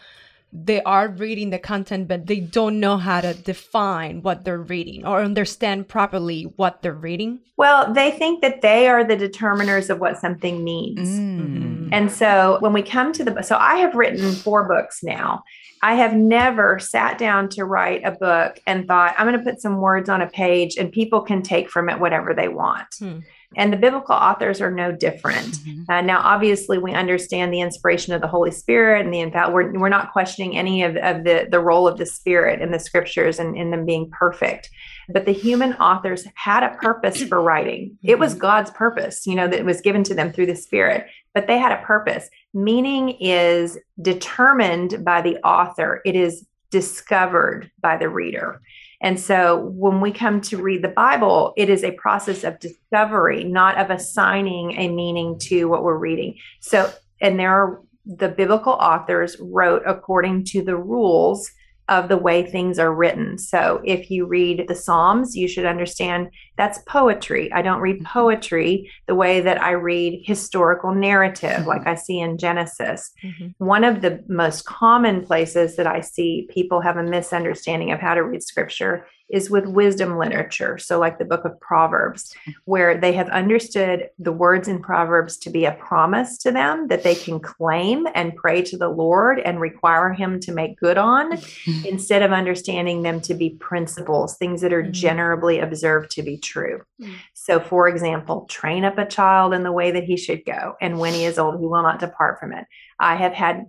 they 0.52 0.82
are 0.82 1.08
reading 1.08 1.50
the 1.50 1.58
content 1.58 2.08
but 2.08 2.26
they 2.26 2.40
don't 2.40 2.80
know 2.80 2.96
how 2.96 3.20
to 3.20 3.34
define 3.34 4.22
what 4.22 4.44
they're 4.44 4.58
reading 4.58 5.06
or 5.06 5.22
understand 5.22 5.88
properly 5.88 6.44
what 6.56 6.82
they're 6.82 6.92
reading. 6.92 7.40
Well, 7.56 7.92
they 7.92 8.10
think 8.10 8.40
that 8.42 8.62
they 8.62 8.88
are 8.88 9.04
the 9.04 9.16
determiners 9.16 9.90
of 9.90 10.00
what 10.00 10.18
something 10.18 10.64
means. 10.64 11.08
Mm. 11.08 11.88
And 11.92 12.10
so 12.10 12.56
when 12.60 12.72
we 12.72 12.82
come 12.82 13.12
to 13.12 13.24
the 13.24 13.42
so 13.42 13.56
I 13.56 13.76
have 13.76 13.94
written 13.94 14.32
four 14.32 14.66
books 14.66 15.02
now. 15.02 15.44
I 15.82 15.94
have 15.94 16.14
never 16.14 16.78
sat 16.78 17.16
down 17.16 17.48
to 17.50 17.64
write 17.64 18.02
a 18.04 18.10
book 18.10 18.60
and 18.66 18.86
thought 18.86 19.14
I'm 19.16 19.26
going 19.26 19.38
to 19.38 19.50
put 19.50 19.62
some 19.62 19.80
words 19.80 20.10
on 20.10 20.20
a 20.20 20.28
page 20.28 20.76
and 20.76 20.92
people 20.92 21.22
can 21.22 21.42
take 21.42 21.70
from 21.70 21.88
it 21.88 21.98
whatever 21.98 22.34
they 22.34 22.48
want. 22.48 22.94
Hmm. 22.98 23.20
And 23.56 23.72
the 23.72 23.76
biblical 23.76 24.14
authors 24.14 24.60
are 24.60 24.70
no 24.70 24.92
different. 24.92 25.58
Mhm. 25.66 25.84
Uh, 25.88 26.00
now, 26.02 26.20
obviously, 26.22 26.78
we 26.78 26.92
understand 26.92 27.52
the 27.52 27.60
inspiration 27.60 28.14
of 28.14 28.20
the 28.20 28.28
Holy 28.28 28.52
Spirit 28.52 29.04
and 29.04 29.12
the 29.12 29.18
infallible. 29.18 29.54
We're, 29.54 29.78
we're 29.78 29.88
not 29.88 30.12
questioning 30.12 30.56
any 30.56 30.84
of, 30.84 30.96
of 30.96 31.24
the, 31.24 31.48
the 31.50 31.58
role 31.58 31.88
of 31.88 31.98
the 31.98 32.06
Spirit 32.06 32.62
in 32.62 32.70
the 32.70 32.78
scriptures 32.78 33.40
and 33.40 33.56
in 33.56 33.70
them 33.72 33.84
being 33.84 34.08
perfect. 34.10 34.70
But 35.12 35.26
the 35.26 35.32
human 35.32 35.74
authors 35.74 36.24
had 36.34 36.62
a 36.62 36.76
purpose 36.76 37.22
for 37.24 37.42
writing. 37.42 37.98
It 38.04 38.20
was 38.20 38.34
God's 38.34 38.70
purpose, 38.70 39.26
you 39.26 39.34
know, 39.34 39.48
that 39.48 39.64
was 39.64 39.80
given 39.80 40.04
to 40.04 40.14
them 40.14 40.32
through 40.32 40.46
the 40.46 40.54
Spirit, 40.54 41.06
but 41.34 41.48
they 41.48 41.58
had 41.58 41.72
a 41.72 41.84
purpose. 41.84 42.28
Meaning 42.54 43.10
is 43.20 43.78
determined 44.00 45.04
by 45.04 45.22
the 45.22 45.38
author, 45.38 46.00
it 46.04 46.14
is 46.14 46.46
discovered 46.70 47.68
by 47.82 47.96
the 47.96 48.08
reader. 48.08 48.60
And 49.00 49.18
so 49.18 49.56
when 49.74 50.00
we 50.00 50.12
come 50.12 50.40
to 50.42 50.60
read 50.60 50.82
the 50.82 50.88
Bible, 50.88 51.54
it 51.56 51.70
is 51.70 51.84
a 51.84 51.92
process 51.92 52.44
of 52.44 52.58
discovery, 52.60 53.44
not 53.44 53.78
of 53.78 53.90
assigning 53.90 54.72
a 54.72 54.88
meaning 54.88 55.38
to 55.40 55.66
what 55.66 55.82
we're 55.82 55.96
reading. 55.96 56.36
So, 56.60 56.92
and 57.20 57.38
there 57.38 57.50
are 57.50 57.82
the 58.04 58.28
biblical 58.28 58.74
authors 58.74 59.36
wrote 59.40 59.82
according 59.86 60.44
to 60.44 60.62
the 60.62 60.76
rules 60.76 61.50
of 61.90 62.08
the 62.08 62.16
way 62.16 62.42
things 62.42 62.78
are 62.78 62.94
written. 62.94 63.36
So 63.36 63.82
if 63.84 64.10
you 64.10 64.24
read 64.24 64.66
the 64.68 64.74
Psalms, 64.74 65.36
you 65.36 65.48
should 65.48 65.66
understand 65.66 66.30
that's 66.56 66.78
poetry. 66.86 67.52
I 67.52 67.62
don't 67.62 67.80
read 67.80 68.04
poetry 68.04 68.90
the 69.08 69.16
way 69.16 69.40
that 69.40 69.60
I 69.60 69.72
read 69.72 70.22
historical 70.24 70.94
narrative, 70.94 71.66
like 71.66 71.86
I 71.86 71.96
see 71.96 72.20
in 72.20 72.38
Genesis. 72.38 73.12
Mhm. 73.22 73.54
One 73.58 73.82
of 73.84 74.00
the 74.00 74.22
most 74.28 74.64
common 74.66 75.22
places 75.22 75.76
that 75.76 75.86
I 75.86 76.00
see 76.00 76.48
people 76.50 76.80
have 76.80 76.96
a 76.96 77.02
misunderstanding 77.02 77.90
of 77.90 78.00
how 78.00 78.14
to 78.14 78.22
read 78.22 78.42
scripture 78.42 79.04
is 79.30 79.50
with 79.50 79.66
wisdom 79.66 80.18
literature. 80.18 80.78
So, 80.78 80.98
like 80.98 81.18
the 81.18 81.24
book 81.24 81.44
of 81.44 81.58
Proverbs, 81.60 82.34
where 82.64 82.96
they 82.98 83.12
have 83.12 83.28
understood 83.28 84.10
the 84.18 84.32
words 84.32 84.68
in 84.68 84.80
Proverbs 84.82 85.36
to 85.38 85.50
be 85.50 85.64
a 85.64 85.72
promise 85.72 86.36
to 86.38 86.50
them 86.50 86.88
that 86.88 87.02
they 87.02 87.14
can 87.14 87.40
claim 87.40 88.06
and 88.14 88.34
pray 88.36 88.62
to 88.62 88.76
the 88.76 88.88
Lord 88.88 89.38
and 89.40 89.60
require 89.60 90.12
Him 90.12 90.40
to 90.40 90.52
make 90.52 90.78
good 90.78 90.98
on, 90.98 91.38
instead 91.86 92.22
of 92.22 92.32
understanding 92.32 93.02
them 93.02 93.20
to 93.22 93.34
be 93.34 93.50
principles, 93.50 94.36
things 94.36 94.60
that 94.60 94.72
are 94.72 94.82
Mhm. 94.82 94.92
generally 94.92 95.60
observed 95.60 96.10
to 96.12 96.22
be 96.22 96.36
true. 96.36 96.82
Mm. 97.00 97.12
So, 97.34 97.60
for 97.60 97.88
example, 97.88 98.46
train 98.48 98.84
up 98.84 98.98
a 98.98 99.06
child 99.06 99.54
in 99.54 99.62
the 99.62 99.72
way 99.72 99.90
that 99.92 100.04
he 100.04 100.16
should 100.16 100.44
go, 100.44 100.74
and 100.80 100.98
when 100.98 101.14
he 101.14 101.24
is 101.24 101.38
old, 101.38 101.60
he 101.60 101.66
will 101.66 101.82
not 101.82 101.98
depart 102.00 102.38
from 102.40 102.52
it. 102.52 102.66
I 102.98 103.16
have 103.16 103.32
had 103.32 103.66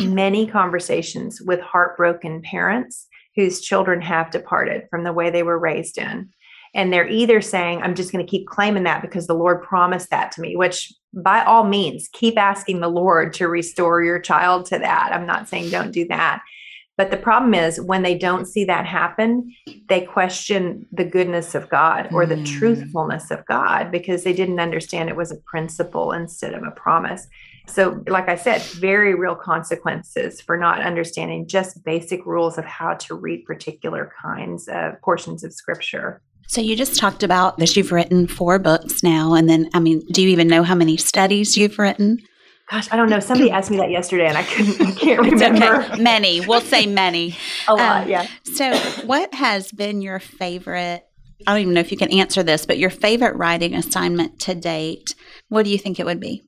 many 0.00 0.46
conversations 0.46 1.40
with 1.40 1.60
heartbroken 1.60 2.42
parents 2.42 3.06
whose 3.36 3.60
children 3.60 4.00
have 4.00 4.30
departed 4.30 4.86
from 4.90 5.04
the 5.04 5.12
way 5.12 5.30
they 5.30 5.42
were 5.42 5.58
raised 5.58 5.98
in. 5.98 6.30
And 6.74 6.92
they're 6.92 7.08
either 7.08 7.40
saying, 7.40 7.82
I'm 7.82 7.94
just 7.94 8.10
going 8.10 8.24
to 8.24 8.30
keep 8.30 8.48
claiming 8.48 8.82
that 8.82 9.00
because 9.00 9.26
the 9.26 9.34
Lord 9.34 9.62
promised 9.62 10.10
that 10.10 10.32
to 10.32 10.40
me, 10.40 10.56
which 10.56 10.92
by 11.12 11.44
all 11.44 11.64
means, 11.64 12.08
keep 12.12 12.36
asking 12.36 12.80
the 12.80 12.88
Lord 12.88 13.32
to 13.34 13.46
restore 13.46 14.02
your 14.02 14.18
child 14.18 14.66
to 14.66 14.78
that. 14.80 15.10
I'm 15.12 15.26
not 15.26 15.48
saying 15.48 15.70
don't 15.70 15.92
do 15.92 16.06
that. 16.08 16.42
But 16.96 17.10
the 17.10 17.16
problem 17.16 17.54
is 17.54 17.80
when 17.80 18.02
they 18.02 18.16
don't 18.16 18.46
see 18.46 18.64
that 18.66 18.86
happen, 18.86 19.52
they 19.88 20.02
question 20.02 20.86
the 20.92 21.04
goodness 21.04 21.54
of 21.54 21.68
God 21.68 22.08
or 22.12 22.24
the 22.24 22.36
Mm. 22.36 22.44
truthfulness 22.44 23.30
of 23.30 23.44
God 23.46 23.90
because 23.90 24.22
they 24.22 24.32
didn't 24.32 24.60
understand 24.60 25.08
it 25.08 25.16
was 25.16 25.32
a 25.32 25.36
principle 25.46 26.12
instead 26.12 26.54
of 26.54 26.62
a 26.62 26.70
promise. 26.70 27.26
So, 27.66 28.02
like 28.08 28.28
I 28.28 28.36
said, 28.36 28.60
very 28.62 29.14
real 29.14 29.34
consequences 29.34 30.40
for 30.40 30.56
not 30.56 30.82
understanding 30.82 31.48
just 31.48 31.82
basic 31.84 32.24
rules 32.26 32.58
of 32.58 32.64
how 32.64 32.94
to 32.94 33.14
read 33.14 33.44
particular 33.44 34.12
kinds 34.22 34.68
of 34.68 35.00
portions 35.00 35.42
of 35.42 35.52
scripture. 35.52 36.20
So 36.46 36.60
you 36.60 36.76
just 36.76 36.98
talked 36.98 37.22
about 37.22 37.56
that 37.58 37.74
you've 37.74 37.90
written 37.90 38.26
four 38.28 38.58
books 38.58 39.02
now, 39.02 39.32
and 39.32 39.48
then 39.48 39.70
I 39.72 39.80
mean, 39.80 40.02
do 40.12 40.22
you 40.22 40.28
even 40.28 40.46
know 40.46 40.62
how 40.62 40.74
many 40.74 40.98
studies 40.98 41.56
you've 41.56 41.78
written? 41.78 42.18
Gosh, 42.70 42.88
I 42.90 42.96
don't 42.96 43.10
know. 43.10 43.20
Somebody 43.20 43.50
asked 43.50 43.70
me 43.70 43.76
that 43.76 43.90
yesterday 43.90 44.26
and 44.26 44.38
I 44.38 44.42
couldn't, 44.42 44.80
I 44.80 44.90
can't 44.92 45.20
remember. 45.20 45.82
okay, 45.82 46.02
many. 46.02 46.40
We'll 46.46 46.60
say 46.62 46.86
many. 46.86 47.36
A 47.68 47.74
lot, 47.74 48.04
Um, 48.04 48.08
yeah. 48.08 48.26
So, 48.54 48.74
what 49.06 49.34
has 49.34 49.70
been 49.70 50.00
your 50.00 50.18
favorite? 50.18 51.04
I 51.46 51.52
don't 51.52 51.60
even 51.60 51.74
know 51.74 51.80
if 51.80 51.90
you 51.92 51.98
can 51.98 52.10
answer 52.10 52.42
this, 52.42 52.64
but 52.64 52.78
your 52.78 52.88
favorite 52.90 53.36
writing 53.36 53.74
assignment 53.74 54.40
to 54.40 54.54
date. 54.54 55.14
What 55.48 55.64
do 55.64 55.70
you 55.70 55.76
think 55.78 56.00
it 56.00 56.06
would 56.06 56.20
be? 56.20 56.42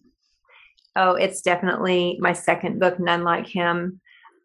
Oh, 0.95 1.13
it's 1.17 1.43
definitely 1.43 2.17
my 2.21 2.33
second 2.33 2.81
book, 2.81 2.99
None 2.99 3.23
Like 3.23 3.47
Him. 3.47 4.01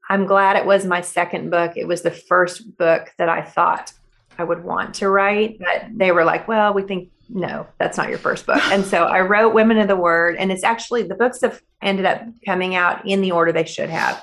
I'm 0.09 0.25
glad 0.25 0.57
it 0.57 0.65
was 0.65 0.85
my 0.85 0.99
second 0.99 1.51
book. 1.51 1.77
It 1.77 1.87
was 1.87 2.01
the 2.01 2.11
first 2.11 2.75
book 2.77 3.11
that 3.17 3.29
I 3.29 3.41
thought 3.43 3.93
I 4.37 4.43
would 4.43 4.61
want 4.63 4.95
to 4.95 5.09
write, 5.09 5.57
but 5.59 5.85
they 5.95 6.11
were 6.11 6.25
like, 6.25 6.49
well, 6.49 6.73
we 6.73 6.81
think, 6.83 7.11
no, 7.33 7.65
that's 7.79 7.97
not 7.97 8.09
your 8.09 8.17
first 8.17 8.45
book. 8.45 8.61
And 8.71 8.85
so 8.85 9.05
I 9.05 9.21
wrote 9.21 9.53
Women 9.53 9.77
of 9.77 9.87
the 9.87 9.95
Word, 9.95 10.35
and 10.37 10.51
it's 10.51 10.63
actually 10.63 11.03
the 11.03 11.15
books 11.15 11.41
have 11.41 11.61
ended 11.81 12.05
up 12.05 12.23
coming 12.45 12.75
out 12.75 13.07
in 13.07 13.21
the 13.21 13.31
order 13.31 13.51
they 13.51 13.65
should 13.65 13.89
have. 13.89 14.21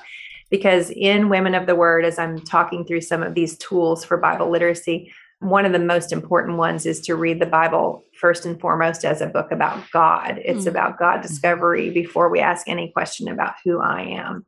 Because 0.49 0.91
in 0.91 1.29
Women 1.29 1.55
of 1.55 1.65
the 1.65 1.75
Word, 1.75 2.05
as 2.05 2.19
I'm 2.19 2.39
talking 2.39 2.85
through 2.85 3.01
some 3.01 3.23
of 3.23 3.33
these 3.35 3.57
tools 3.57 4.05
for 4.05 4.17
Bible 4.17 4.49
literacy, 4.49 5.11
one 5.39 5.65
of 5.65 5.71
the 5.71 5.79
most 5.79 6.11
important 6.11 6.57
ones 6.57 6.85
is 6.85 6.99
to 7.01 7.15
read 7.15 7.39
the 7.39 7.45
Bible 7.45 8.03
first 8.19 8.45
and 8.45 8.59
foremost 8.59 9.05
as 9.05 9.21
a 9.21 9.27
book 9.27 9.51
about 9.51 9.89
God. 9.91 10.39
It's 10.43 10.65
Mm. 10.65 10.69
about 10.69 10.99
God 10.99 11.21
discovery 11.21 11.89
before 11.91 12.29
we 12.29 12.39
ask 12.39 12.67
any 12.67 12.91
question 12.91 13.27
about 13.27 13.53
who 13.63 13.79
I 13.79 14.01
am. 14.01 14.45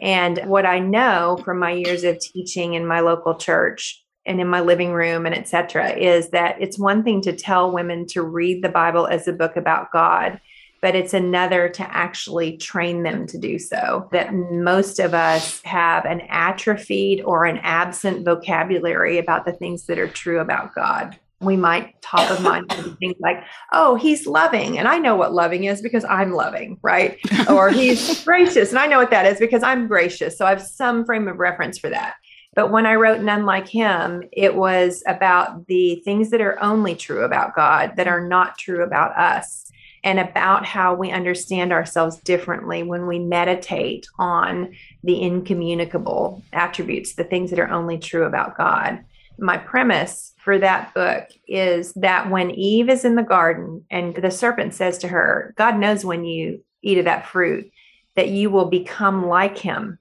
And 0.00 0.38
what 0.46 0.66
I 0.66 0.80
know 0.80 1.40
from 1.44 1.58
my 1.58 1.70
years 1.70 2.04
of 2.04 2.18
teaching 2.18 2.74
in 2.74 2.84
my 2.84 3.00
local 3.00 3.36
church 3.36 4.03
and 4.26 4.40
in 4.40 4.48
my 4.48 4.60
living 4.60 4.92
room 4.92 5.26
and 5.26 5.34
et 5.34 5.48
cetera 5.48 5.90
is 5.90 6.28
that 6.30 6.56
it's 6.60 6.78
one 6.78 7.02
thing 7.02 7.20
to 7.22 7.32
tell 7.32 7.70
women 7.70 8.06
to 8.06 8.22
read 8.22 8.62
the 8.62 8.68
Bible 8.68 9.06
as 9.06 9.28
a 9.28 9.32
book 9.32 9.56
about 9.56 9.92
God, 9.92 10.40
but 10.80 10.94
it's 10.94 11.14
another 11.14 11.68
to 11.70 11.82
actually 11.94 12.56
train 12.56 13.02
them 13.02 13.26
to 13.26 13.38
do 13.38 13.58
so. 13.58 14.08
That 14.12 14.34
most 14.34 14.98
of 14.98 15.14
us 15.14 15.60
have 15.62 16.04
an 16.04 16.22
atrophied 16.28 17.22
or 17.22 17.44
an 17.44 17.58
absent 17.58 18.24
vocabulary 18.24 19.18
about 19.18 19.44
the 19.44 19.52
things 19.52 19.86
that 19.86 19.98
are 19.98 20.08
true 20.08 20.40
about 20.40 20.74
God. 20.74 21.18
We 21.40 21.56
might 21.56 22.00
top 22.00 22.30
of 22.30 22.40
mind 22.42 22.70
things 22.98 23.16
like, 23.18 23.44
oh, 23.72 23.96
he's 23.96 24.26
loving. 24.26 24.78
And 24.78 24.88
I 24.88 24.98
know 24.98 25.16
what 25.16 25.34
loving 25.34 25.64
is 25.64 25.82
because 25.82 26.04
I'm 26.04 26.32
loving, 26.32 26.78
right? 26.80 27.18
or 27.50 27.68
he's 27.68 28.24
gracious. 28.24 28.70
And 28.70 28.78
I 28.78 28.86
know 28.86 28.98
what 28.98 29.10
that 29.10 29.26
is 29.26 29.38
because 29.38 29.62
I'm 29.62 29.86
gracious. 29.86 30.38
So 30.38 30.46
I 30.46 30.50
have 30.50 30.62
some 30.62 31.04
frame 31.04 31.28
of 31.28 31.38
reference 31.38 31.78
for 31.78 31.90
that. 31.90 32.14
But 32.54 32.70
when 32.70 32.86
I 32.86 32.94
wrote 32.94 33.20
None 33.20 33.44
Like 33.46 33.68
Him, 33.68 34.22
it 34.32 34.54
was 34.54 35.02
about 35.06 35.66
the 35.66 36.00
things 36.04 36.30
that 36.30 36.40
are 36.40 36.62
only 36.62 36.94
true 36.94 37.24
about 37.24 37.56
God 37.56 37.94
that 37.96 38.08
are 38.08 38.26
not 38.26 38.58
true 38.58 38.82
about 38.82 39.16
us, 39.18 39.64
and 40.04 40.20
about 40.20 40.66
how 40.66 40.94
we 40.94 41.10
understand 41.10 41.72
ourselves 41.72 42.18
differently 42.18 42.82
when 42.82 43.06
we 43.06 43.18
meditate 43.18 44.06
on 44.18 44.74
the 45.02 45.20
incommunicable 45.22 46.42
attributes, 46.52 47.14
the 47.14 47.24
things 47.24 47.48
that 47.48 47.58
are 47.58 47.70
only 47.70 47.98
true 47.98 48.24
about 48.24 48.56
God. 48.56 49.02
My 49.38 49.56
premise 49.56 50.34
for 50.36 50.58
that 50.58 50.92
book 50.92 51.28
is 51.48 51.94
that 51.94 52.30
when 52.30 52.50
Eve 52.50 52.90
is 52.90 53.06
in 53.06 53.14
the 53.14 53.22
garden 53.22 53.84
and 53.90 54.14
the 54.14 54.30
serpent 54.30 54.74
says 54.74 54.98
to 54.98 55.08
her, 55.08 55.54
God 55.56 55.78
knows 55.78 56.04
when 56.04 56.24
you 56.24 56.62
eat 56.82 56.98
of 56.98 57.06
that 57.06 57.26
fruit, 57.26 57.70
that 58.14 58.28
you 58.28 58.50
will 58.50 58.66
become 58.66 59.26
like 59.26 59.56
him, 59.56 59.98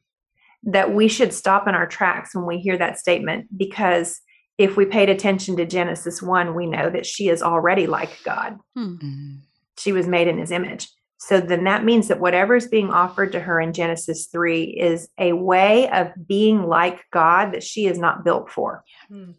that 0.64 0.94
we 0.94 1.08
should 1.08 1.34
stop 1.34 1.68
in 1.68 1.76
our 1.76 1.88
tracks 1.88 2.34
when 2.34 2.46
we 2.46 2.58
hear 2.58 2.78
that 2.78 3.00
statement 3.00 3.48
because 3.58 4.22
if 4.58 4.78
we 4.78 4.86
paid 4.86 5.10
attention 5.10 5.58
to 5.58 5.66
Genesis 5.66 6.22
1, 6.22 6.56
we 6.56 6.66
know 6.66 6.90
that 6.90 7.06
she 7.06 7.28
is 7.28 7.42
already 7.42 7.88
like 7.88 8.20
God. 8.24 8.60
Hmm. 8.76 8.96
Mm. 8.96 9.38
She 9.78 9.92
was 9.92 10.08
made 10.08 10.28
in 10.28 10.38
his 10.38 10.52
image. 10.52 10.88
So 11.18 11.40
then 11.40 11.64
that 11.64 11.84
means 11.84 12.10
that 12.10 12.20
whatever 12.20 12.56
is 12.56 12.68
being 12.68 12.92
offered 12.92 13.32
to 13.32 13.40
her 13.40 13.60
in 13.60 13.74
Genesis 13.74 14.28
3 14.28 14.64
is 14.64 15.08
a 15.18 15.34
way 15.34 15.90
of 15.90 16.12
being 16.28 16.68
like 16.68 17.06
God 17.12 17.54
that 17.54 17.64
she 17.64 17.88
is 17.88 17.98
not 17.98 18.24
built 18.24 18.52
for. 18.52 18.84
Mm. 19.10 19.36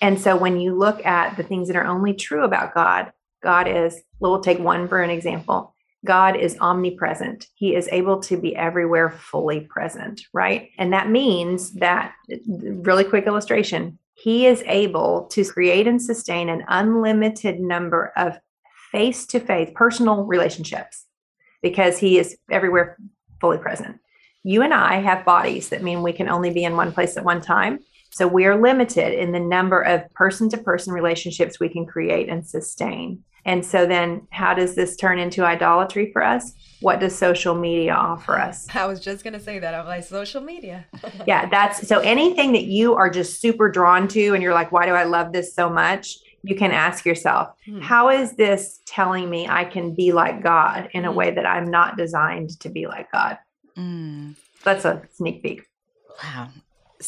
And 0.00 0.18
so 0.18 0.36
when 0.36 0.58
you 0.58 0.74
look 0.74 1.04
at 1.04 1.36
the 1.36 1.42
things 1.42 1.68
that 1.68 1.76
are 1.76 1.86
only 1.86 2.14
true 2.14 2.44
about 2.44 2.74
God, 2.74 3.12
God 3.42 3.68
is, 3.68 4.00
we'll 4.18 4.40
take 4.40 4.58
one 4.58 4.88
for 4.88 5.02
an 5.02 5.10
example. 5.10 5.74
God 6.04 6.36
is 6.36 6.56
omnipresent. 6.60 7.46
He 7.54 7.74
is 7.74 7.88
able 7.92 8.20
to 8.20 8.40
be 8.40 8.56
everywhere 8.56 9.10
fully 9.10 9.60
present, 9.60 10.22
right? 10.32 10.70
And 10.78 10.92
that 10.92 11.10
means 11.10 11.72
that, 11.74 12.14
really 12.48 13.04
quick 13.04 13.26
illustration, 13.26 13.98
He 14.14 14.46
is 14.46 14.62
able 14.66 15.26
to 15.32 15.44
create 15.44 15.86
and 15.86 16.00
sustain 16.00 16.48
an 16.48 16.64
unlimited 16.68 17.60
number 17.60 18.12
of 18.16 18.38
face 18.92 19.26
to 19.26 19.40
face 19.40 19.70
personal 19.74 20.24
relationships 20.24 21.06
because 21.62 21.98
He 21.98 22.18
is 22.18 22.36
everywhere 22.50 22.96
fully 23.40 23.58
present. 23.58 23.98
You 24.42 24.62
and 24.62 24.72
I 24.72 25.00
have 25.00 25.26
bodies 25.26 25.68
that 25.68 25.82
mean 25.82 26.02
we 26.02 26.14
can 26.14 26.28
only 26.28 26.50
be 26.50 26.64
in 26.64 26.76
one 26.76 26.92
place 26.92 27.18
at 27.18 27.24
one 27.24 27.42
time. 27.42 27.80
So 28.10 28.26
we 28.26 28.46
are 28.46 28.60
limited 28.60 29.12
in 29.12 29.32
the 29.32 29.40
number 29.40 29.82
of 29.82 30.10
person 30.14 30.48
to 30.50 30.58
person 30.58 30.92
relationships 30.92 31.60
we 31.60 31.68
can 31.68 31.86
create 31.86 32.28
and 32.28 32.46
sustain. 32.46 33.22
And 33.44 33.64
so 33.64 33.86
then 33.86 34.26
how 34.30 34.54
does 34.54 34.74
this 34.74 34.96
turn 34.96 35.18
into 35.18 35.44
idolatry 35.44 36.10
for 36.12 36.22
us? 36.22 36.52
What 36.80 37.00
does 37.00 37.16
social 37.16 37.54
media 37.54 37.92
offer 37.94 38.38
us? 38.38 38.66
I 38.74 38.86
was 38.86 39.00
just 39.00 39.22
gonna 39.24 39.40
say 39.40 39.58
that. 39.58 39.74
I'm 39.74 39.86
like 39.86 40.04
social 40.04 40.40
media. 40.42 40.86
Yeah, 41.26 41.48
that's 41.48 41.86
so 41.86 41.98
anything 42.00 42.52
that 42.52 42.64
you 42.64 42.94
are 42.94 43.10
just 43.10 43.40
super 43.40 43.70
drawn 43.70 44.08
to 44.08 44.34
and 44.34 44.42
you're 44.42 44.54
like, 44.54 44.72
why 44.72 44.86
do 44.86 44.92
I 44.92 45.04
love 45.04 45.32
this 45.32 45.54
so 45.54 45.68
much? 45.68 46.16
You 46.42 46.56
can 46.56 46.70
ask 46.72 47.04
yourself, 47.04 47.48
Hmm. 47.66 47.80
how 47.80 48.08
is 48.08 48.34
this 48.36 48.80
telling 48.86 49.28
me 49.28 49.46
I 49.46 49.64
can 49.64 49.94
be 49.94 50.12
like 50.12 50.42
God 50.42 50.88
in 50.92 51.04
a 51.04 51.10
Hmm. 51.10 51.16
way 51.16 51.30
that 51.32 51.44
I'm 51.46 51.70
not 51.70 51.98
designed 51.98 52.58
to 52.60 52.68
be 52.70 52.86
like 52.86 53.10
God? 53.12 53.36
Mm. 53.76 54.36
That's 54.64 54.84
a 54.86 55.02
sneak 55.14 55.42
peek. 55.42 55.62
Wow. 56.22 56.48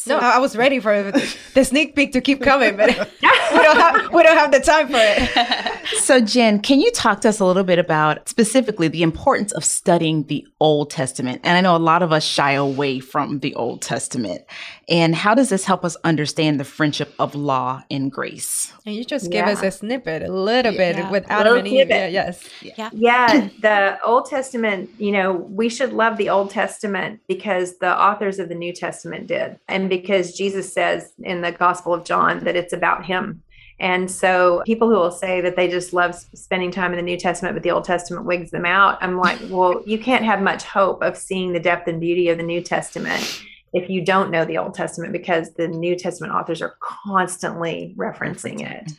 No, 0.07 0.17
I 0.17 0.35
I 0.35 0.37
was 0.39 0.55
ready 0.57 0.79
for 0.79 1.11
the 1.53 1.63
sneak 1.63 1.95
peek 1.95 2.13
to 2.13 2.21
keep 2.21 2.41
coming, 2.41 2.75
but 2.75 2.89
we 2.89 3.59
don't 3.59 3.77
have 3.77 4.13
we 4.13 4.23
don't 4.23 4.37
have 4.37 4.51
the 4.51 4.59
time 4.59 4.87
for 4.87 4.97
it. 4.99 5.69
So, 5.97 6.19
Jen, 6.19 6.59
can 6.59 6.79
you 6.81 6.91
talk 6.91 7.21
to 7.21 7.29
us 7.29 7.39
a 7.39 7.45
little 7.45 7.63
bit 7.63 7.77
about 7.79 8.27
specifically 8.27 8.87
the 8.87 9.03
importance 9.03 9.51
of 9.53 9.63
studying 9.63 10.23
the 10.23 10.45
Old 10.59 10.89
Testament? 10.89 11.41
And 11.43 11.57
I 11.57 11.61
know 11.61 11.75
a 11.75 11.77
lot 11.77 12.01
of 12.01 12.11
us 12.11 12.23
shy 12.25 12.53
away 12.53 12.99
from 12.99 13.39
the 13.39 13.53
Old 13.55 13.81
Testament. 13.81 14.41
And 14.89 15.15
how 15.15 15.33
does 15.33 15.49
this 15.49 15.63
help 15.65 15.85
us 15.85 15.95
understand 16.03 16.59
the 16.59 16.65
friendship 16.65 17.13
of 17.19 17.35
law 17.35 17.83
and 17.89 18.11
grace? 18.11 18.73
And 18.85 18.95
you 18.95 19.05
just 19.05 19.31
give 19.31 19.45
us 19.45 19.61
a 19.61 19.71
snippet, 19.71 20.23
a 20.23 20.31
little 20.31 20.73
bit 20.73 20.97
Yeah. 20.97 21.09
with 21.11 21.25
Adam 21.29 21.53
Little 21.53 21.59
and 21.59 21.67
Eve. 21.67 21.89
Yeah, 21.89 22.07
yes. 22.07 22.49
Yeah. 22.61 22.89
Yeah, 22.91 23.47
the 23.61 23.97
Old 24.03 24.25
Testament, 24.25 24.89
you 24.97 25.11
know, 25.11 25.31
we 25.31 25.69
should 25.69 25.93
love 25.93 26.17
the 26.17 26.29
Old 26.29 26.49
Testament 26.49 27.21
because 27.27 27.77
the 27.77 27.97
authors 27.97 28.39
of 28.39 28.49
the 28.49 28.55
New 28.55 28.73
Testament 28.73 29.27
did. 29.27 29.57
And 29.69 29.82
because 29.89 30.35
Jesus 30.35 30.71
says 30.71 31.13
in 31.23 31.41
the 31.41 31.51
Gospel 31.51 31.93
of 31.93 32.05
John 32.05 32.43
that 32.43 32.55
it's 32.55 32.73
about 32.73 33.05
him. 33.05 33.43
And 33.79 34.09
so 34.09 34.61
people 34.65 34.87
who 34.87 34.95
will 34.95 35.11
say 35.11 35.41
that 35.41 35.55
they 35.55 35.67
just 35.67 35.93
love 35.93 36.15
spending 36.33 36.71
time 36.71 36.91
in 36.91 36.97
the 36.97 37.03
New 37.03 37.17
Testament, 37.17 37.55
but 37.55 37.63
the 37.63 37.71
Old 37.71 37.83
Testament 37.83 38.25
wigs 38.25 38.51
them 38.51 38.65
out, 38.65 38.97
I'm 39.01 39.17
like, 39.17 39.39
well, 39.49 39.81
you 39.85 39.97
can't 39.97 40.23
have 40.23 40.41
much 40.41 40.63
hope 40.63 41.01
of 41.01 41.17
seeing 41.17 41.53
the 41.53 41.59
depth 41.59 41.87
and 41.87 41.99
beauty 41.99 42.29
of 42.29 42.37
the 42.37 42.43
New 42.43 42.61
Testament 42.61 43.43
if 43.73 43.89
you 43.89 44.05
don't 44.05 44.29
know 44.29 44.45
the 44.45 44.59
Old 44.59 44.75
Testament 44.75 45.11
because 45.11 45.53
the 45.53 45.67
New 45.67 45.95
Testament 45.95 46.31
authors 46.31 46.61
are 46.61 46.75
constantly 46.79 47.95
referencing 47.97 48.61
it. 48.61 48.91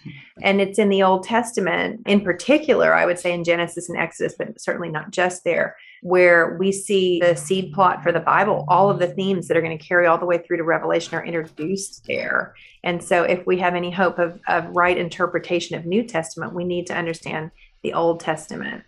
And 0.42 0.60
it's 0.60 0.80
in 0.80 0.88
the 0.88 1.04
Old 1.04 1.22
Testament, 1.22 2.02
in 2.06 2.20
particular, 2.20 2.92
I 2.92 3.06
would 3.06 3.18
say 3.18 3.32
in 3.32 3.44
Genesis 3.44 3.88
and 3.88 3.96
Exodus, 3.96 4.34
but 4.36 4.60
certainly 4.60 4.88
not 4.88 5.12
just 5.12 5.44
there, 5.44 5.76
where 6.02 6.56
we 6.58 6.72
see 6.72 7.20
the 7.20 7.36
seed 7.36 7.72
plot 7.72 8.02
for 8.02 8.10
the 8.10 8.18
Bible. 8.18 8.64
All 8.68 8.90
of 8.90 8.98
the 8.98 9.06
themes 9.06 9.46
that 9.46 9.56
are 9.56 9.62
going 9.62 9.78
to 9.78 9.84
carry 9.84 10.08
all 10.08 10.18
the 10.18 10.26
way 10.26 10.38
through 10.38 10.56
to 10.56 10.64
Revelation 10.64 11.14
are 11.14 11.24
introduced 11.24 12.04
there. 12.08 12.54
And 12.82 13.02
so, 13.02 13.22
if 13.22 13.46
we 13.46 13.58
have 13.58 13.76
any 13.76 13.92
hope 13.92 14.18
of, 14.18 14.40
of 14.48 14.66
right 14.74 14.98
interpretation 14.98 15.78
of 15.78 15.86
New 15.86 16.02
Testament, 16.02 16.52
we 16.52 16.64
need 16.64 16.88
to 16.88 16.94
understand 16.94 17.52
the 17.84 17.94
Old 17.94 18.18
Testament. 18.18 18.82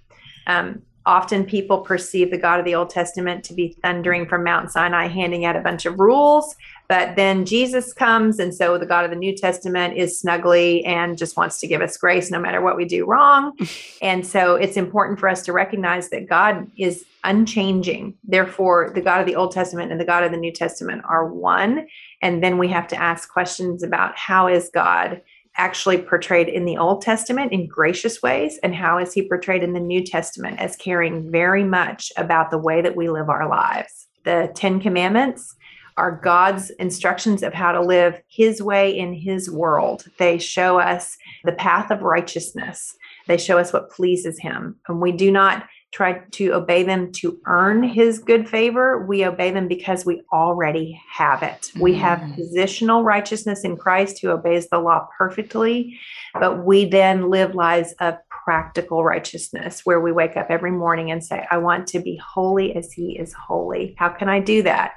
Um, 0.49 0.83
often 1.07 1.45
people 1.45 1.79
perceive 1.79 2.31
the 2.31 2.37
God 2.39 2.59
of 2.59 2.67
the 2.67 2.75
Old 2.75 2.91
Testament 2.91 3.45
to 3.45 3.55
be 3.55 3.77
thundering 3.81 4.27
from 4.27 4.45
Mount 4.45 4.71
Sinai, 4.73 5.07
handing 5.07 5.45
out 5.45 5.57
a 5.57 5.61
bunch 5.61 5.87
of 5.87 5.99
rules. 5.99 6.57
But 6.89 7.17
then 7.17 7.45
Jesus 7.45 7.93
comes, 7.93 8.39
and 8.39 8.55
so 8.55 8.77
the 8.79 8.87
God 8.87 9.05
of 9.05 9.11
the 9.11 9.17
New 9.17 9.35
Testament 9.35 9.97
is 9.97 10.21
snuggly 10.23 10.87
and 10.87 11.17
just 11.17 11.37
wants 11.37 11.59
to 11.61 11.67
give 11.67 11.81
us 11.81 11.97
grace 11.97 12.31
no 12.31 12.39
matter 12.39 12.61
what 12.61 12.77
we 12.77 12.85
do 12.85 13.07
wrong. 13.07 13.57
and 14.03 14.27
so 14.27 14.57
it's 14.57 14.77
important 14.77 15.19
for 15.19 15.29
us 15.29 15.43
to 15.45 15.53
recognize 15.53 16.11
that 16.11 16.29
God 16.29 16.71
is 16.77 17.05
unchanging. 17.25 18.15
Therefore, 18.25 18.91
the 18.95 19.01
God 19.01 19.21
of 19.21 19.27
the 19.27 19.37
Old 19.37 19.53
Testament 19.53 19.91
and 19.91 20.01
the 20.01 20.05
God 20.05 20.23
of 20.23 20.31
the 20.31 20.39
New 20.39 20.53
Testament 20.53 21.03
are 21.09 21.27
one. 21.27 21.87
And 22.23 22.43
then 22.43 22.59
we 22.59 22.69
have 22.69 22.89
to 22.89 23.01
ask 23.01 23.33
questions 23.33 23.83
about 23.83 24.17
how 24.17 24.47
is 24.47 24.71
God 24.73 25.23
actually 25.57 25.99
portrayed 25.99 26.49
in 26.49 26.65
the 26.65 26.77
Old 26.77 27.03
Testament 27.03 27.53
in 27.53 27.67
gracious 27.67 28.23
ways, 28.23 28.59
and 28.63 28.75
how 28.75 28.99
is 28.99 29.13
he 29.13 29.29
portrayed 29.29 29.63
in 29.63 29.73
the 29.73 29.81
New 29.81 30.03
Testament 30.03 30.61
as 30.61 30.77
caring 30.77 31.31
very 31.31 31.65
much 31.65 32.13
about 32.17 32.51
the 32.51 32.59
way 32.59 32.83
that 32.83 32.97
we 32.97 33.09
live 33.09 33.29
our 33.29 33.49
lives. 33.49 34.07
The 34.25 34.51
Ten 34.55 34.81
Commandments 34.81 35.55
are 35.97 36.21
God's 36.23 36.71
instructions 36.71 37.43
of 37.43 37.55
how 37.55 37.73
to 37.73 37.81
live 37.81 38.21
his 38.29 38.63
way 38.63 38.97
in 38.97 39.15
his 39.15 39.51
world. 39.51 40.05
They 40.19 40.39
show 40.39 40.79
us 40.79 41.17
the 41.45 41.53
path 41.53 41.91
of 41.91 42.03
righteousness, 42.03 42.95
they 43.27 43.39
show 43.39 43.59
us 43.59 43.73
what 43.73 43.91
pleases 43.91 44.39
him. 44.39 44.77
And 44.89 45.01
we 45.01 45.11
do 45.11 45.33
not 45.33 45.67
try 45.93 46.21
to 46.33 46.53
obey 46.53 46.83
them 46.83 47.11
to 47.11 47.39
earn 47.47 47.83
his 47.83 48.19
good 48.19 48.49
favor. 48.49 49.07
We 49.07 49.25
obey 49.25 49.51
them 49.51 49.67
because 49.69 50.05
we 50.05 50.23
already 50.33 51.01
have 51.11 51.43
it. 51.43 51.71
We 51.81 51.95
have 51.95 52.19
Mm. 52.19 52.37
positional 52.37 53.05
righteousness 53.05 53.65
in 53.65 53.77
Christ 53.77 54.21
who 54.21 54.31
obeys 54.31 54.69
the 54.69 54.79
law 54.79 55.09
perfectly, 55.17 55.99
but 56.35 56.65
we 56.65 56.85
then 56.85 57.31
live 57.31 57.55
lives 57.55 57.95
of 58.01 58.17
practical 58.29 59.05
righteousness 59.05 59.83
where 59.85 60.01
we 60.01 60.13
wake 60.13 60.37
up 60.37 60.47
every 60.51 60.71
morning 60.71 61.11
and 61.11 61.25
say, 61.25 61.47
I 61.51 61.59
want 61.59 61.87
to 61.89 61.99
be 62.01 62.17
holy 62.17 62.77
as 62.77 62.93
he 62.93 63.19
is 63.19 63.33
holy. 63.33 63.95
How 63.99 64.09
can 64.11 64.29
I 64.29 64.41
do 64.41 64.63
that? 64.63 64.93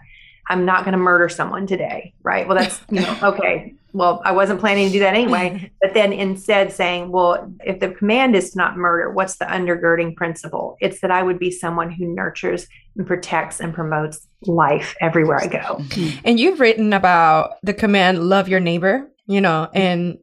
I'm 0.49 0.65
not 0.65 0.83
going 0.83 0.93
to 0.93 0.97
murder 0.97 1.29
someone 1.29 1.67
today, 1.67 2.13
right? 2.23 2.47
Well, 2.47 2.57
that's, 2.57 2.81
you 2.89 3.01
know, 3.01 3.17
okay. 3.23 3.75
Well, 3.93 4.21
I 4.23 4.31
wasn't 4.31 4.59
planning 4.59 4.87
to 4.87 4.93
do 4.93 4.99
that 4.99 5.13
anyway. 5.13 5.71
But 5.81 5.93
then 5.93 6.11
instead 6.11 6.71
saying, 6.71 7.11
well, 7.11 7.51
if 7.65 7.79
the 7.79 7.89
command 7.91 8.35
is 8.35 8.51
to 8.51 8.57
not 8.57 8.75
murder, 8.75 9.11
what's 9.11 9.37
the 9.37 9.45
undergirding 9.45 10.15
principle? 10.15 10.77
It's 10.81 10.99
that 11.01 11.09
I 11.09 11.23
would 11.23 11.39
be 11.39 11.51
someone 11.51 11.89
who 11.89 12.13
nurtures 12.13 12.67
and 12.97 13.07
protects 13.07 13.61
and 13.61 13.73
promotes 13.73 14.27
life 14.45 14.95
everywhere 14.99 15.39
I 15.39 15.47
go. 15.47 15.59
Mm-hmm. 15.59 16.19
And 16.25 16.39
you've 16.39 16.59
written 16.59 16.91
about 16.91 17.53
the 17.63 17.73
command 17.73 18.27
love 18.27 18.49
your 18.49 18.59
neighbor, 18.59 19.09
you 19.25 19.41
know, 19.41 19.67
mm-hmm. 19.67 19.77
and 19.77 20.17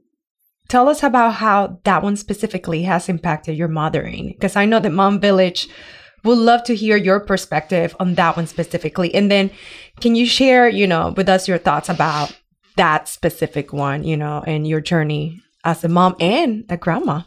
tell 0.69 0.89
us 0.89 1.03
about 1.03 1.35
how 1.35 1.81
that 1.85 2.03
one 2.03 2.17
specifically 2.17 2.83
has 2.83 3.09
impacted 3.09 3.57
your 3.57 3.69
mothering. 3.69 4.29
Because 4.29 4.57
I 4.57 4.67
know 4.67 4.81
that 4.81 4.91
Mom 4.91 5.21
Village 5.21 5.69
would 6.25 6.39
love 6.39 6.65
to 6.65 6.75
hear 6.75 6.97
your 6.97 7.21
perspective 7.21 7.95
on 8.01 8.15
that 8.15 8.37
one 8.37 8.47
specifically. 8.47 9.15
And 9.15 9.31
then 9.31 9.51
can 10.01 10.15
you 10.15 10.27
share, 10.27 10.69
you 10.69 10.87
know, 10.87 11.15
with 11.17 11.29
us 11.29 11.49
your 11.49 11.59
thoughts 11.59 11.89
about 11.89 12.37
that 12.77 13.09
specific 13.09 13.73
one, 13.73 14.05
you 14.05 14.17
know, 14.17 14.43
and 14.47 14.67
your 14.67 14.81
journey 14.81 15.41
as 15.65 15.85
a 15.85 15.89
mom 15.89 16.17
and 16.21 16.65
a 16.69 16.77
grandma? 16.77 17.23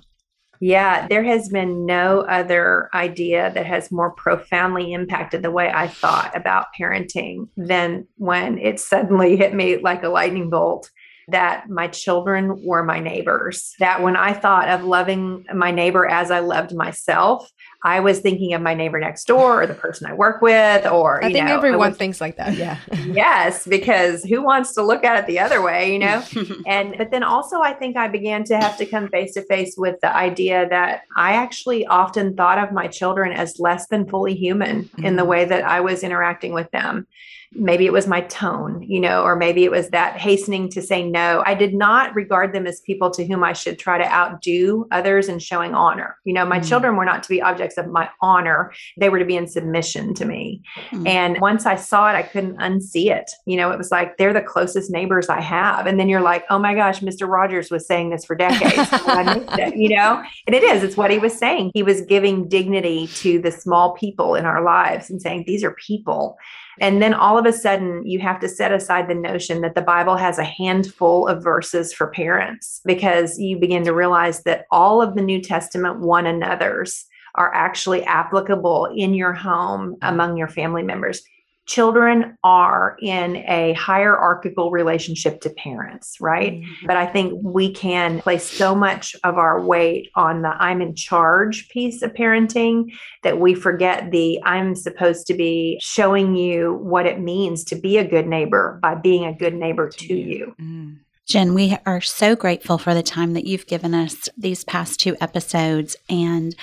Yeah, 0.62 1.08
there 1.08 1.24
has 1.24 1.48
been 1.48 1.86
no 1.86 2.22
other 2.22 2.90
idea 2.94 3.52
that 3.54 3.66
has 3.66 3.92
more 3.92 4.12
profoundly 4.12 4.92
impacted 4.92 5.42
the 5.42 5.52
way 5.52 5.72
I 5.74 5.88
thought 5.88 6.36
about 6.36 6.68
parenting 6.78 7.48
than 7.56 8.08
when 8.18 8.58
it 8.58 8.80
suddenly 8.80 9.38
hit 9.38 9.54
me 9.54 9.78
like 9.78 10.04
a 10.04 10.10
lightning 10.10 10.50
bolt 10.50 10.92
that 11.32 11.70
my 11.70 11.88
children 11.88 12.64
were 12.64 12.84
my 12.84 13.00
neighbors. 13.00 13.74
That 13.80 14.02
when 14.02 14.16
I 14.16 14.34
thought 14.34 14.70
of 14.70 14.84
loving 14.84 15.46
my 15.54 15.72
neighbor 15.72 16.06
as 16.08 16.32
I 16.32 16.40
loved 16.40 16.74
myself, 16.76 17.52
I 17.84 18.02
was 18.02 18.20
thinking 18.20 18.54
of 18.54 18.62
my 18.62 18.74
neighbor 18.74 19.00
next 19.00 19.24
door 19.26 19.62
or 19.62 19.66
the 19.68 19.74
person 19.74 20.06
I 20.08 20.14
work 20.14 20.42
with, 20.42 20.86
or 20.86 21.24
I 21.24 21.28
you 21.28 21.34
think 21.34 21.48
know, 21.48 21.56
everyone 21.56 21.90
was- 21.92 21.98
thinks 21.98 22.20
like 22.20 22.36
that. 22.36 22.56
Yeah. 22.56 22.78
yes, 23.06 23.66
because 23.66 24.24
who 24.24 24.42
wants 24.44 24.74
to 24.74 24.82
look 24.84 25.06
at 25.06 25.18
it 25.18 25.28
the 25.28 25.40
other 25.40 25.62
way, 25.62 25.94
you 25.94 26.00
know? 26.00 26.22
and 26.68 26.96
but 26.98 27.10
then 27.12 27.24
also 27.24 27.62
I 27.62 27.74
think 27.74 27.96
I 27.96 28.10
began 28.10 28.44
to 28.46 28.58
have 28.58 28.76
to 28.78 28.86
come 28.86 29.08
face 29.08 29.34
to 29.36 29.44
face 29.46 29.76
with 29.78 29.96
the 30.02 30.14
idea 30.14 30.68
that 30.70 31.04
I 31.16 31.34
actually 31.34 31.86
often 31.86 32.36
thought 32.36 32.58
of 32.62 32.74
my 32.74 32.88
children 32.88 33.32
as 33.32 33.60
less 33.60 33.88
than 33.88 34.10
fully 34.10 34.36
human 34.36 34.90
in 34.98 35.16
the 35.16 35.24
Mhm. 35.24 35.28
way 35.28 35.46
that 35.46 35.64
I 35.64 35.80
was 35.80 36.04
interacting 36.04 36.54
with 36.54 36.70
them. 36.72 37.08
Maybe 37.54 37.86
it 37.86 37.94
was 37.94 38.08
my 38.08 38.22
tone, 38.22 38.84
you 38.84 39.00
know, 39.00 39.24
or 39.24 39.36
maybe 39.36 39.64
it 39.64 39.72
was 39.72 39.90
that 39.90 40.18
hastening 40.18 40.70
to 40.70 40.82
say 40.82 41.04
no. 41.04 41.44
I 41.46 41.56
did 41.56 41.74
not 41.74 42.14
regard 42.14 42.54
them 42.54 42.68
as 42.68 42.80
people 42.82 43.10
to 43.12 43.26
whom 43.26 43.44
I 43.44 43.54
should 43.54 43.80
try 43.80 43.98
to 43.98 44.06
outdo 44.06 44.88
others 44.92 45.30
in 45.30 45.40
showing 45.40 45.74
honor. 45.74 46.18
You 46.26 46.34
know, 46.34 46.46
my 46.46 46.60
mm. 46.60 46.68
children 46.68 46.96
were 46.96 47.06
not 47.06 47.24
to 47.24 47.30
be 47.30 47.42
objects 47.42 47.78
of 47.78 47.88
my 47.88 48.10
honor, 48.22 48.72
they 48.98 49.10
were 49.10 49.18
to 49.18 49.26
be 49.26 49.36
in 49.36 49.48
submission 49.48 50.14
to 50.16 50.26
me. 50.26 50.62
Mm. 50.92 51.08
And 51.08 51.42
once 51.42 51.66
I 51.66 51.76
saw 51.76 52.10
it, 52.10 52.16
I 52.16 52.22
couldn't 52.22 52.58
unsee 52.58 53.10
it. 53.10 53.32
You 53.48 53.58
know, 53.58 53.72
it 53.72 53.78
was 53.78 53.90
like 53.90 54.18
they're 54.18 54.34
the 54.34 54.42
closest 54.42 54.92
neighbors 54.92 55.28
I 55.28 55.42
have. 55.42 55.88
And 55.88 56.00
then 56.00 56.08
you're 56.08 56.22
like, 56.22 56.46
oh 56.52 56.60
my 56.60 56.76
gosh, 56.76 57.00
Mr. 57.00 57.28
Rogers 57.28 57.72
was 57.72 57.88
saying 57.88 58.12
this 58.12 58.26
for 58.26 58.36
decades. 58.36 58.92
you 59.76 59.90
know, 59.90 60.24
and 60.46 60.56
it 60.56 60.64
is, 60.64 60.84
it's 60.84 60.98
what 60.98 61.10
he 61.10 61.18
was 61.18 61.34
saying. 61.38 61.72
He 61.74 61.82
was 61.82 62.02
giving 62.02 62.48
dignity 62.48 63.08
to 63.16 63.40
the 63.40 63.52
small 63.52 63.96
people 63.96 64.36
in 64.36 64.46
our 64.46 64.64
lives 64.64 65.10
and 65.10 65.20
saying, 65.20 65.46
these 65.48 65.64
are 65.64 65.72
people 65.72 66.38
and 66.82 67.02
then 67.02 67.14
all 67.14 67.38
of 67.38 67.46
a 67.46 67.54
sudden, 67.54 68.06
you 68.06 68.20
have 68.20 68.40
to 68.40 68.50
set 68.50 68.72
aside 68.72 69.08
the 69.08 69.16
notion 69.16 69.62
that 69.62 69.76
the 69.76 69.82
Bible 69.82 70.18
has 70.18 70.38
a 70.38 70.44
handful 70.44 71.28
of 71.28 71.44
verses 71.44 71.94
for 71.94 72.08
parents 72.08 72.82
because 72.86 73.38
you 73.38 73.58
begin 73.58 73.84
to 73.84 73.94
realize 73.94 74.44
that 74.44 74.66
all 74.72 75.02
of 75.02 75.16
the 75.16 75.22
New 75.22 75.42
Testament 75.42 76.00
one 76.00 76.26
another's 76.26 77.06
are 77.36 77.54
actually 77.54 78.04
applicable 78.04 78.86
in 78.96 79.14
your 79.14 79.34
home 79.34 79.92
mm-hmm. 79.92 80.14
among 80.14 80.38
your 80.38 80.48
family 80.48 80.84
members 80.84 81.22
children 81.70 82.36
are 82.44 82.98
in 83.00 83.38
a 83.48 83.74
hierarchical 83.74 84.72
relationship 84.72 85.40
to 85.42 85.52
parents, 85.52 86.18
right? 86.20 86.54
Mm-hmm. 86.54 86.88
But 86.88 86.98
I 86.98 87.06
think 87.06 87.40
we 87.44 87.72
can 87.72 88.22
place 88.22 88.44
so 88.44 88.74
much 88.74 89.16
of 89.24 89.38
our 89.38 89.62
weight 89.62 90.10
on 90.16 90.42
the 90.42 90.50
I'm 90.50 90.82
in 90.82 90.96
charge 90.96 91.70
piece 91.70 92.02
of 92.02 92.12
parenting 92.14 92.92
that 93.22 93.40
we 93.40 93.54
forget 93.54 94.10
the 94.10 94.42
I'm 94.44 94.74
supposed 94.74 95.28
to 95.28 95.36
be 95.36 95.78
showing 95.80 96.36
you 96.36 96.74
what 96.82 97.06
it 97.06 97.20
means 97.20 97.64
to 97.66 97.76
be 97.76 98.00
a 98.00 98.08
good 98.08 98.26
neighbor 98.26 98.80
by 98.82 98.96
being 98.96 99.26
a 99.26 99.34
good 99.34 99.54
neighbor 99.54 99.90
to, 99.90 100.08
to 100.08 100.14
you. 100.16 100.28
you. 100.28 100.56
Mm. 100.60 100.98
Jen, 101.30 101.54
we 101.54 101.78
are 101.86 102.02
so 102.02 102.36
grateful 102.36 102.80
for 102.80 102.96
the 102.96 103.04
time 103.04 103.34
that 103.34 103.46
you've 103.46 103.68
given 103.68 103.94
us 103.94 104.28
these 104.36 104.64
past 104.64 105.00
two 105.00 105.16
episodes. 105.22 105.96
And 106.10 106.56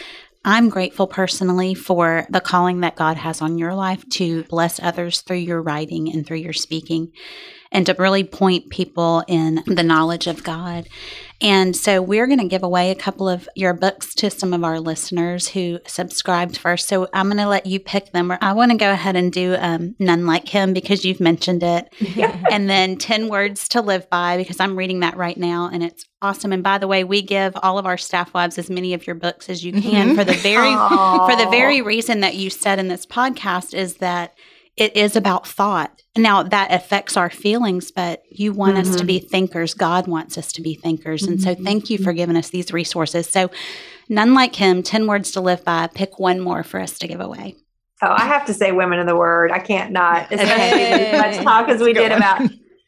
I'm 0.48 0.68
grateful 0.68 1.08
personally 1.08 1.74
for 1.74 2.24
the 2.30 2.40
calling 2.40 2.80
that 2.80 2.94
God 2.94 3.16
has 3.16 3.42
on 3.42 3.58
your 3.58 3.74
life 3.74 4.08
to 4.10 4.44
bless 4.44 4.80
others 4.80 5.20
through 5.22 5.38
your 5.38 5.60
writing 5.60 6.08
and 6.12 6.24
through 6.24 6.36
your 6.36 6.52
speaking 6.52 7.10
and 7.72 7.84
to 7.86 7.94
really 7.94 8.22
point 8.22 8.70
people 8.70 9.24
in 9.26 9.64
the 9.66 9.82
knowledge 9.82 10.28
of 10.28 10.44
God. 10.44 10.88
And 11.40 11.76
so 11.76 12.00
we're 12.00 12.26
going 12.26 12.38
to 12.38 12.48
give 12.48 12.62
away 12.62 12.90
a 12.90 12.94
couple 12.94 13.28
of 13.28 13.48
your 13.54 13.74
books 13.74 14.14
to 14.16 14.30
some 14.30 14.54
of 14.54 14.64
our 14.64 14.80
listeners 14.80 15.48
who 15.48 15.78
subscribed 15.86 16.56
first. 16.56 16.88
So 16.88 17.08
I'm 17.12 17.26
going 17.26 17.36
to 17.38 17.48
let 17.48 17.66
you 17.66 17.78
pick 17.78 18.12
them. 18.12 18.32
I 18.40 18.52
want 18.54 18.72
to 18.72 18.78
go 18.78 18.90
ahead 18.90 19.16
and 19.16 19.32
do 19.32 19.56
um, 19.58 19.94
None 19.98 20.26
Like 20.26 20.48
Him 20.48 20.72
because 20.72 21.04
you've 21.04 21.20
mentioned 21.20 21.62
it. 21.62 21.92
and 22.50 22.70
then 22.70 22.96
10 22.96 23.28
Words 23.28 23.68
to 23.68 23.82
Live 23.82 24.08
By 24.08 24.36
because 24.36 24.60
I'm 24.60 24.76
reading 24.76 25.00
that 25.00 25.16
right 25.16 25.36
now 25.36 25.68
and 25.70 25.82
it's 25.82 26.06
awesome. 26.22 26.52
And 26.52 26.62
by 26.62 26.78
the 26.78 26.88
way, 26.88 27.04
we 27.04 27.22
give 27.22 27.54
all 27.62 27.78
of 27.78 27.86
our 27.86 27.98
staff 27.98 28.32
wives 28.32 28.58
as 28.58 28.70
many 28.70 28.94
of 28.94 29.06
your 29.06 29.16
books 29.16 29.50
as 29.50 29.64
you 29.64 29.72
can 29.72 30.08
mm-hmm. 30.08 30.16
for 30.16 30.24
the 30.24 30.32
very 30.32 30.72
for 30.72 31.36
the 31.36 31.50
very 31.50 31.82
reason 31.82 32.20
that 32.20 32.34
you 32.34 32.50
said 32.50 32.78
in 32.78 32.88
this 32.88 33.04
podcast 33.04 33.74
is 33.74 33.96
that 33.96 34.34
it 34.76 34.96
is 34.96 35.16
about 35.16 35.46
thought. 35.46 36.02
Now 36.16 36.42
that 36.42 36.72
affects 36.72 37.16
our 37.16 37.30
feelings, 37.30 37.90
but 37.90 38.22
you 38.30 38.52
want 38.52 38.76
mm-hmm. 38.76 38.90
us 38.90 38.96
to 38.96 39.04
be 39.04 39.20
mm-hmm. 39.20 39.28
thinkers. 39.28 39.74
God 39.74 40.06
wants 40.06 40.36
us 40.36 40.52
to 40.52 40.62
be 40.62 40.74
thinkers. 40.74 41.22
Mm-hmm. 41.22 41.32
And 41.32 41.42
so 41.42 41.54
thank 41.54 41.90
you 41.90 41.98
for 41.98 42.04
mm-hmm. 42.04 42.16
giving 42.16 42.36
us 42.36 42.50
these 42.50 42.72
resources. 42.72 43.28
So 43.28 43.50
none 44.08 44.34
like 44.34 44.56
him, 44.56 44.82
10 44.82 45.06
words 45.06 45.30
to 45.32 45.40
live 45.40 45.64
by. 45.64 45.88
Pick 45.88 46.18
one 46.18 46.40
more 46.40 46.62
for 46.62 46.80
us 46.80 46.98
to 46.98 47.08
give 47.08 47.20
away. 47.20 47.56
Oh, 48.02 48.14
I 48.14 48.26
have 48.26 48.44
to 48.46 48.54
say 48.54 48.72
women 48.72 48.98
of 48.98 49.06
the 49.06 49.16
word. 49.16 49.50
I 49.50 49.58
can't 49.58 49.92
not, 49.92 50.26
especially 50.30 50.82
as 50.82 51.36
much 51.36 51.44
talk 51.44 51.68
as 51.68 51.80
we 51.80 51.92
did 51.92 52.12
about 52.12 52.42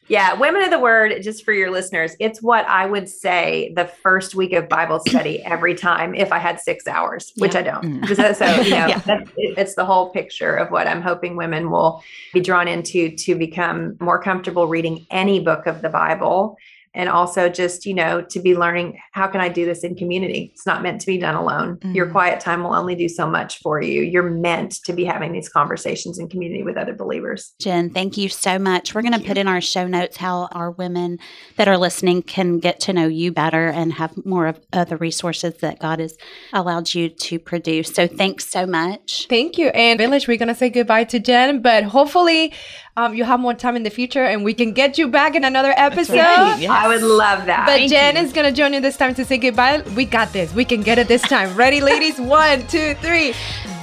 yeah, 0.09 0.35
Women 0.35 0.63
of 0.63 0.71
the 0.71 0.79
Word, 0.79 1.23
just 1.23 1.45
for 1.45 1.53
your 1.53 1.71
listeners, 1.71 2.17
it's 2.19 2.43
what 2.43 2.67
I 2.67 2.87
would 2.87 3.09
say 3.09 3.73
the 3.77 3.85
first 3.85 4.35
week 4.35 4.53
of 4.53 4.69
Bible 4.69 5.01
study 5.01 5.43
every 5.45 5.75
time 5.75 6.15
if 6.15 6.33
I 6.33 6.39
had 6.39 6.61
six 6.61 6.87
hours, 6.87 7.33
which 7.37 7.55
yeah. 7.55 7.61
I 7.61 7.63
don't. 7.63 8.03
Mm. 8.03 8.17
So, 8.17 8.33
so, 8.33 8.63
you 8.63 8.71
know, 8.71 8.87
yeah. 8.87 9.03
it, 9.07 9.59
it's 9.59 9.75
the 9.75 9.85
whole 9.85 10.11
picture 10.11 10.57
of 10.57 10.71
what 10.71 10.87
I'm 10.87 11.03
hoping 11.03 11.37
women 11.37 11.71
will 11.71 12.03
be 12.33 12.41
drawn 12.41 12.69
into 12.69 13.15
to 13.17 13.35
become 13.35 13.97
more 14.01 14.21
comfortable 14.21 14.67
reading 14.67 15.07
any 15.11 15.41
book 15.41 15.67
of 15.67 15.83
the 15.83 15.91
Bible 15.91 16.57
and 16.95 17.09
also 17.09 17.49
just 17.49 17.87
you 17.87 17.95
know 17.95 18.23
to 18.23 18.41
be 18.41 18.57
learning 18.57 18.99
how 19.13 19.27
can 19.27 19.41
i 19.41 19.49
do 19.49 19.65
this 19.65 19.85
in 19.85 19.95
community? 19.95 20.51
It's 20.55 20.67
not 20.67 20.83
meant 20.83 21.01
to 21.03 21.07
be 21.07 21.19
done 21.19 21.35
alone. 21.35 21.77
Mm-hmm. 21.77 21.95
your 21.95 22.11
quiet 22.11 22.41
time 22.41 22.63
will 22.63 22.75
only 22.75 22.95
do 22.95 23.09
so 23.09 23.29
much 23.29 23.59
for 23.59 23.81
you. 23.81 24.03
You're 24.03 24.31
meant 24.31 24.83
to 24.85 24.93
be 24.93 25.05
having 25.05 25.33
these 25.33 25.49
conversations 25.49 26.19
in 26.19 26.29
community 26.29 26.63
with 26.63 26.77
other 26.77 26.95
believers. 26.95 27.55
Jen 27.61 27.91
thank 27.91 28.17
you 28.17 28.29
so 28.29 28.59
much. 28.59 28.95
We're 28.95 29.03
going 29.03 29.19
to 29.19 29.27
put 29.27 29.39
in 29.39 29.49
our 29.49 29.61
show 29.61 29.87
notes 29.87 30.17
how 30.17 30.49
our 30.53 30.71
women 30.71 31.19
that 31.57 31.69
are 31.69 31.79
listening 31.79 32.23
can 32.23 32.59
get 32.59 32.81
to 32.81 32.93
know 32.93 33.07
you 33.07 33.33
better 33.33 33.69
and 33.69 33.93
have 33.93 34.13
more 34.25 34.47
of 34.47 34.61
uh, 34.73 34.85
the 34.85 34.97
resources 34.97 35.55
that 35.59 35.79
god 35.79 36.01
has 36.01 36.17
allowed 36.53 36.95
you 36.95 37.09
to 37.09 37.39
produce. 37.39 37.89
So 37.89 38.07
thanks 38.07 38.47
so 38.47 38.67
much. 38.67 39.27
Thank 39.29 39.59
you. 39.59 39.69
And 39.69 39.99
village 39.99 40.29
we're 40.29 40.39
going 40.39 40.49
to 40.49 40.55
say 40.55 40.71
goodbye 40.71 41.05
to 41.05 41.19
jen 41.19 41.63
but 41.63 41.85
hopefully 41.85 42.53
um, 42.99 43.15
you 43.15 43.23
have 43.25 43.39
more 43.39 43.55
time 43.55 43.77
in 43.77 43.85
the 43.85 43.91
future 43.91 44.25
and 44.25 44.45
we 44.45 44.53
can 44.53 44.73
get 44.73 44.99
you 44.99 45.07
back 45.07 45.37
in 45.37 45.45
another 45.45 45.73
episode. 45.77 46.17
Right. 46.17 46.59
Yes. 46.61 46.71
I 46.71 46.89
would 46.89 47.03
love 47.03 47.47
that. 47.47 47.67
But 47.67 47.73
Thank 47.73 47.91
Jen 47.91 48.17
you. 48.17 48.23
is 48.23 48.33
going 48.33 48.47
to 48.47 48.53
join 48.53 48.73
you 48.73 48.81
this 48.81 48.97
time 48.97 49.15
to 49.15 49.25
say 49.25 49.39
goodbye. 49.39 49.83
We 49.95 50.05
got 50.05 50.33
this. 50.33 50.53
We 50.53 50.65
can 50.65 50.83
get 50.83 50.99
it 50.99 51.07
this 51.07 51.23
time. 51.23 51.55
Ready, 51.55 51.81
ladies? 51.81 52.19
One, 52.19 52.67
two, 52.67 52.95
three. 52.95 53.33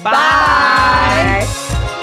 Bye. 0.04 1.46
Bye. 1.48 2.02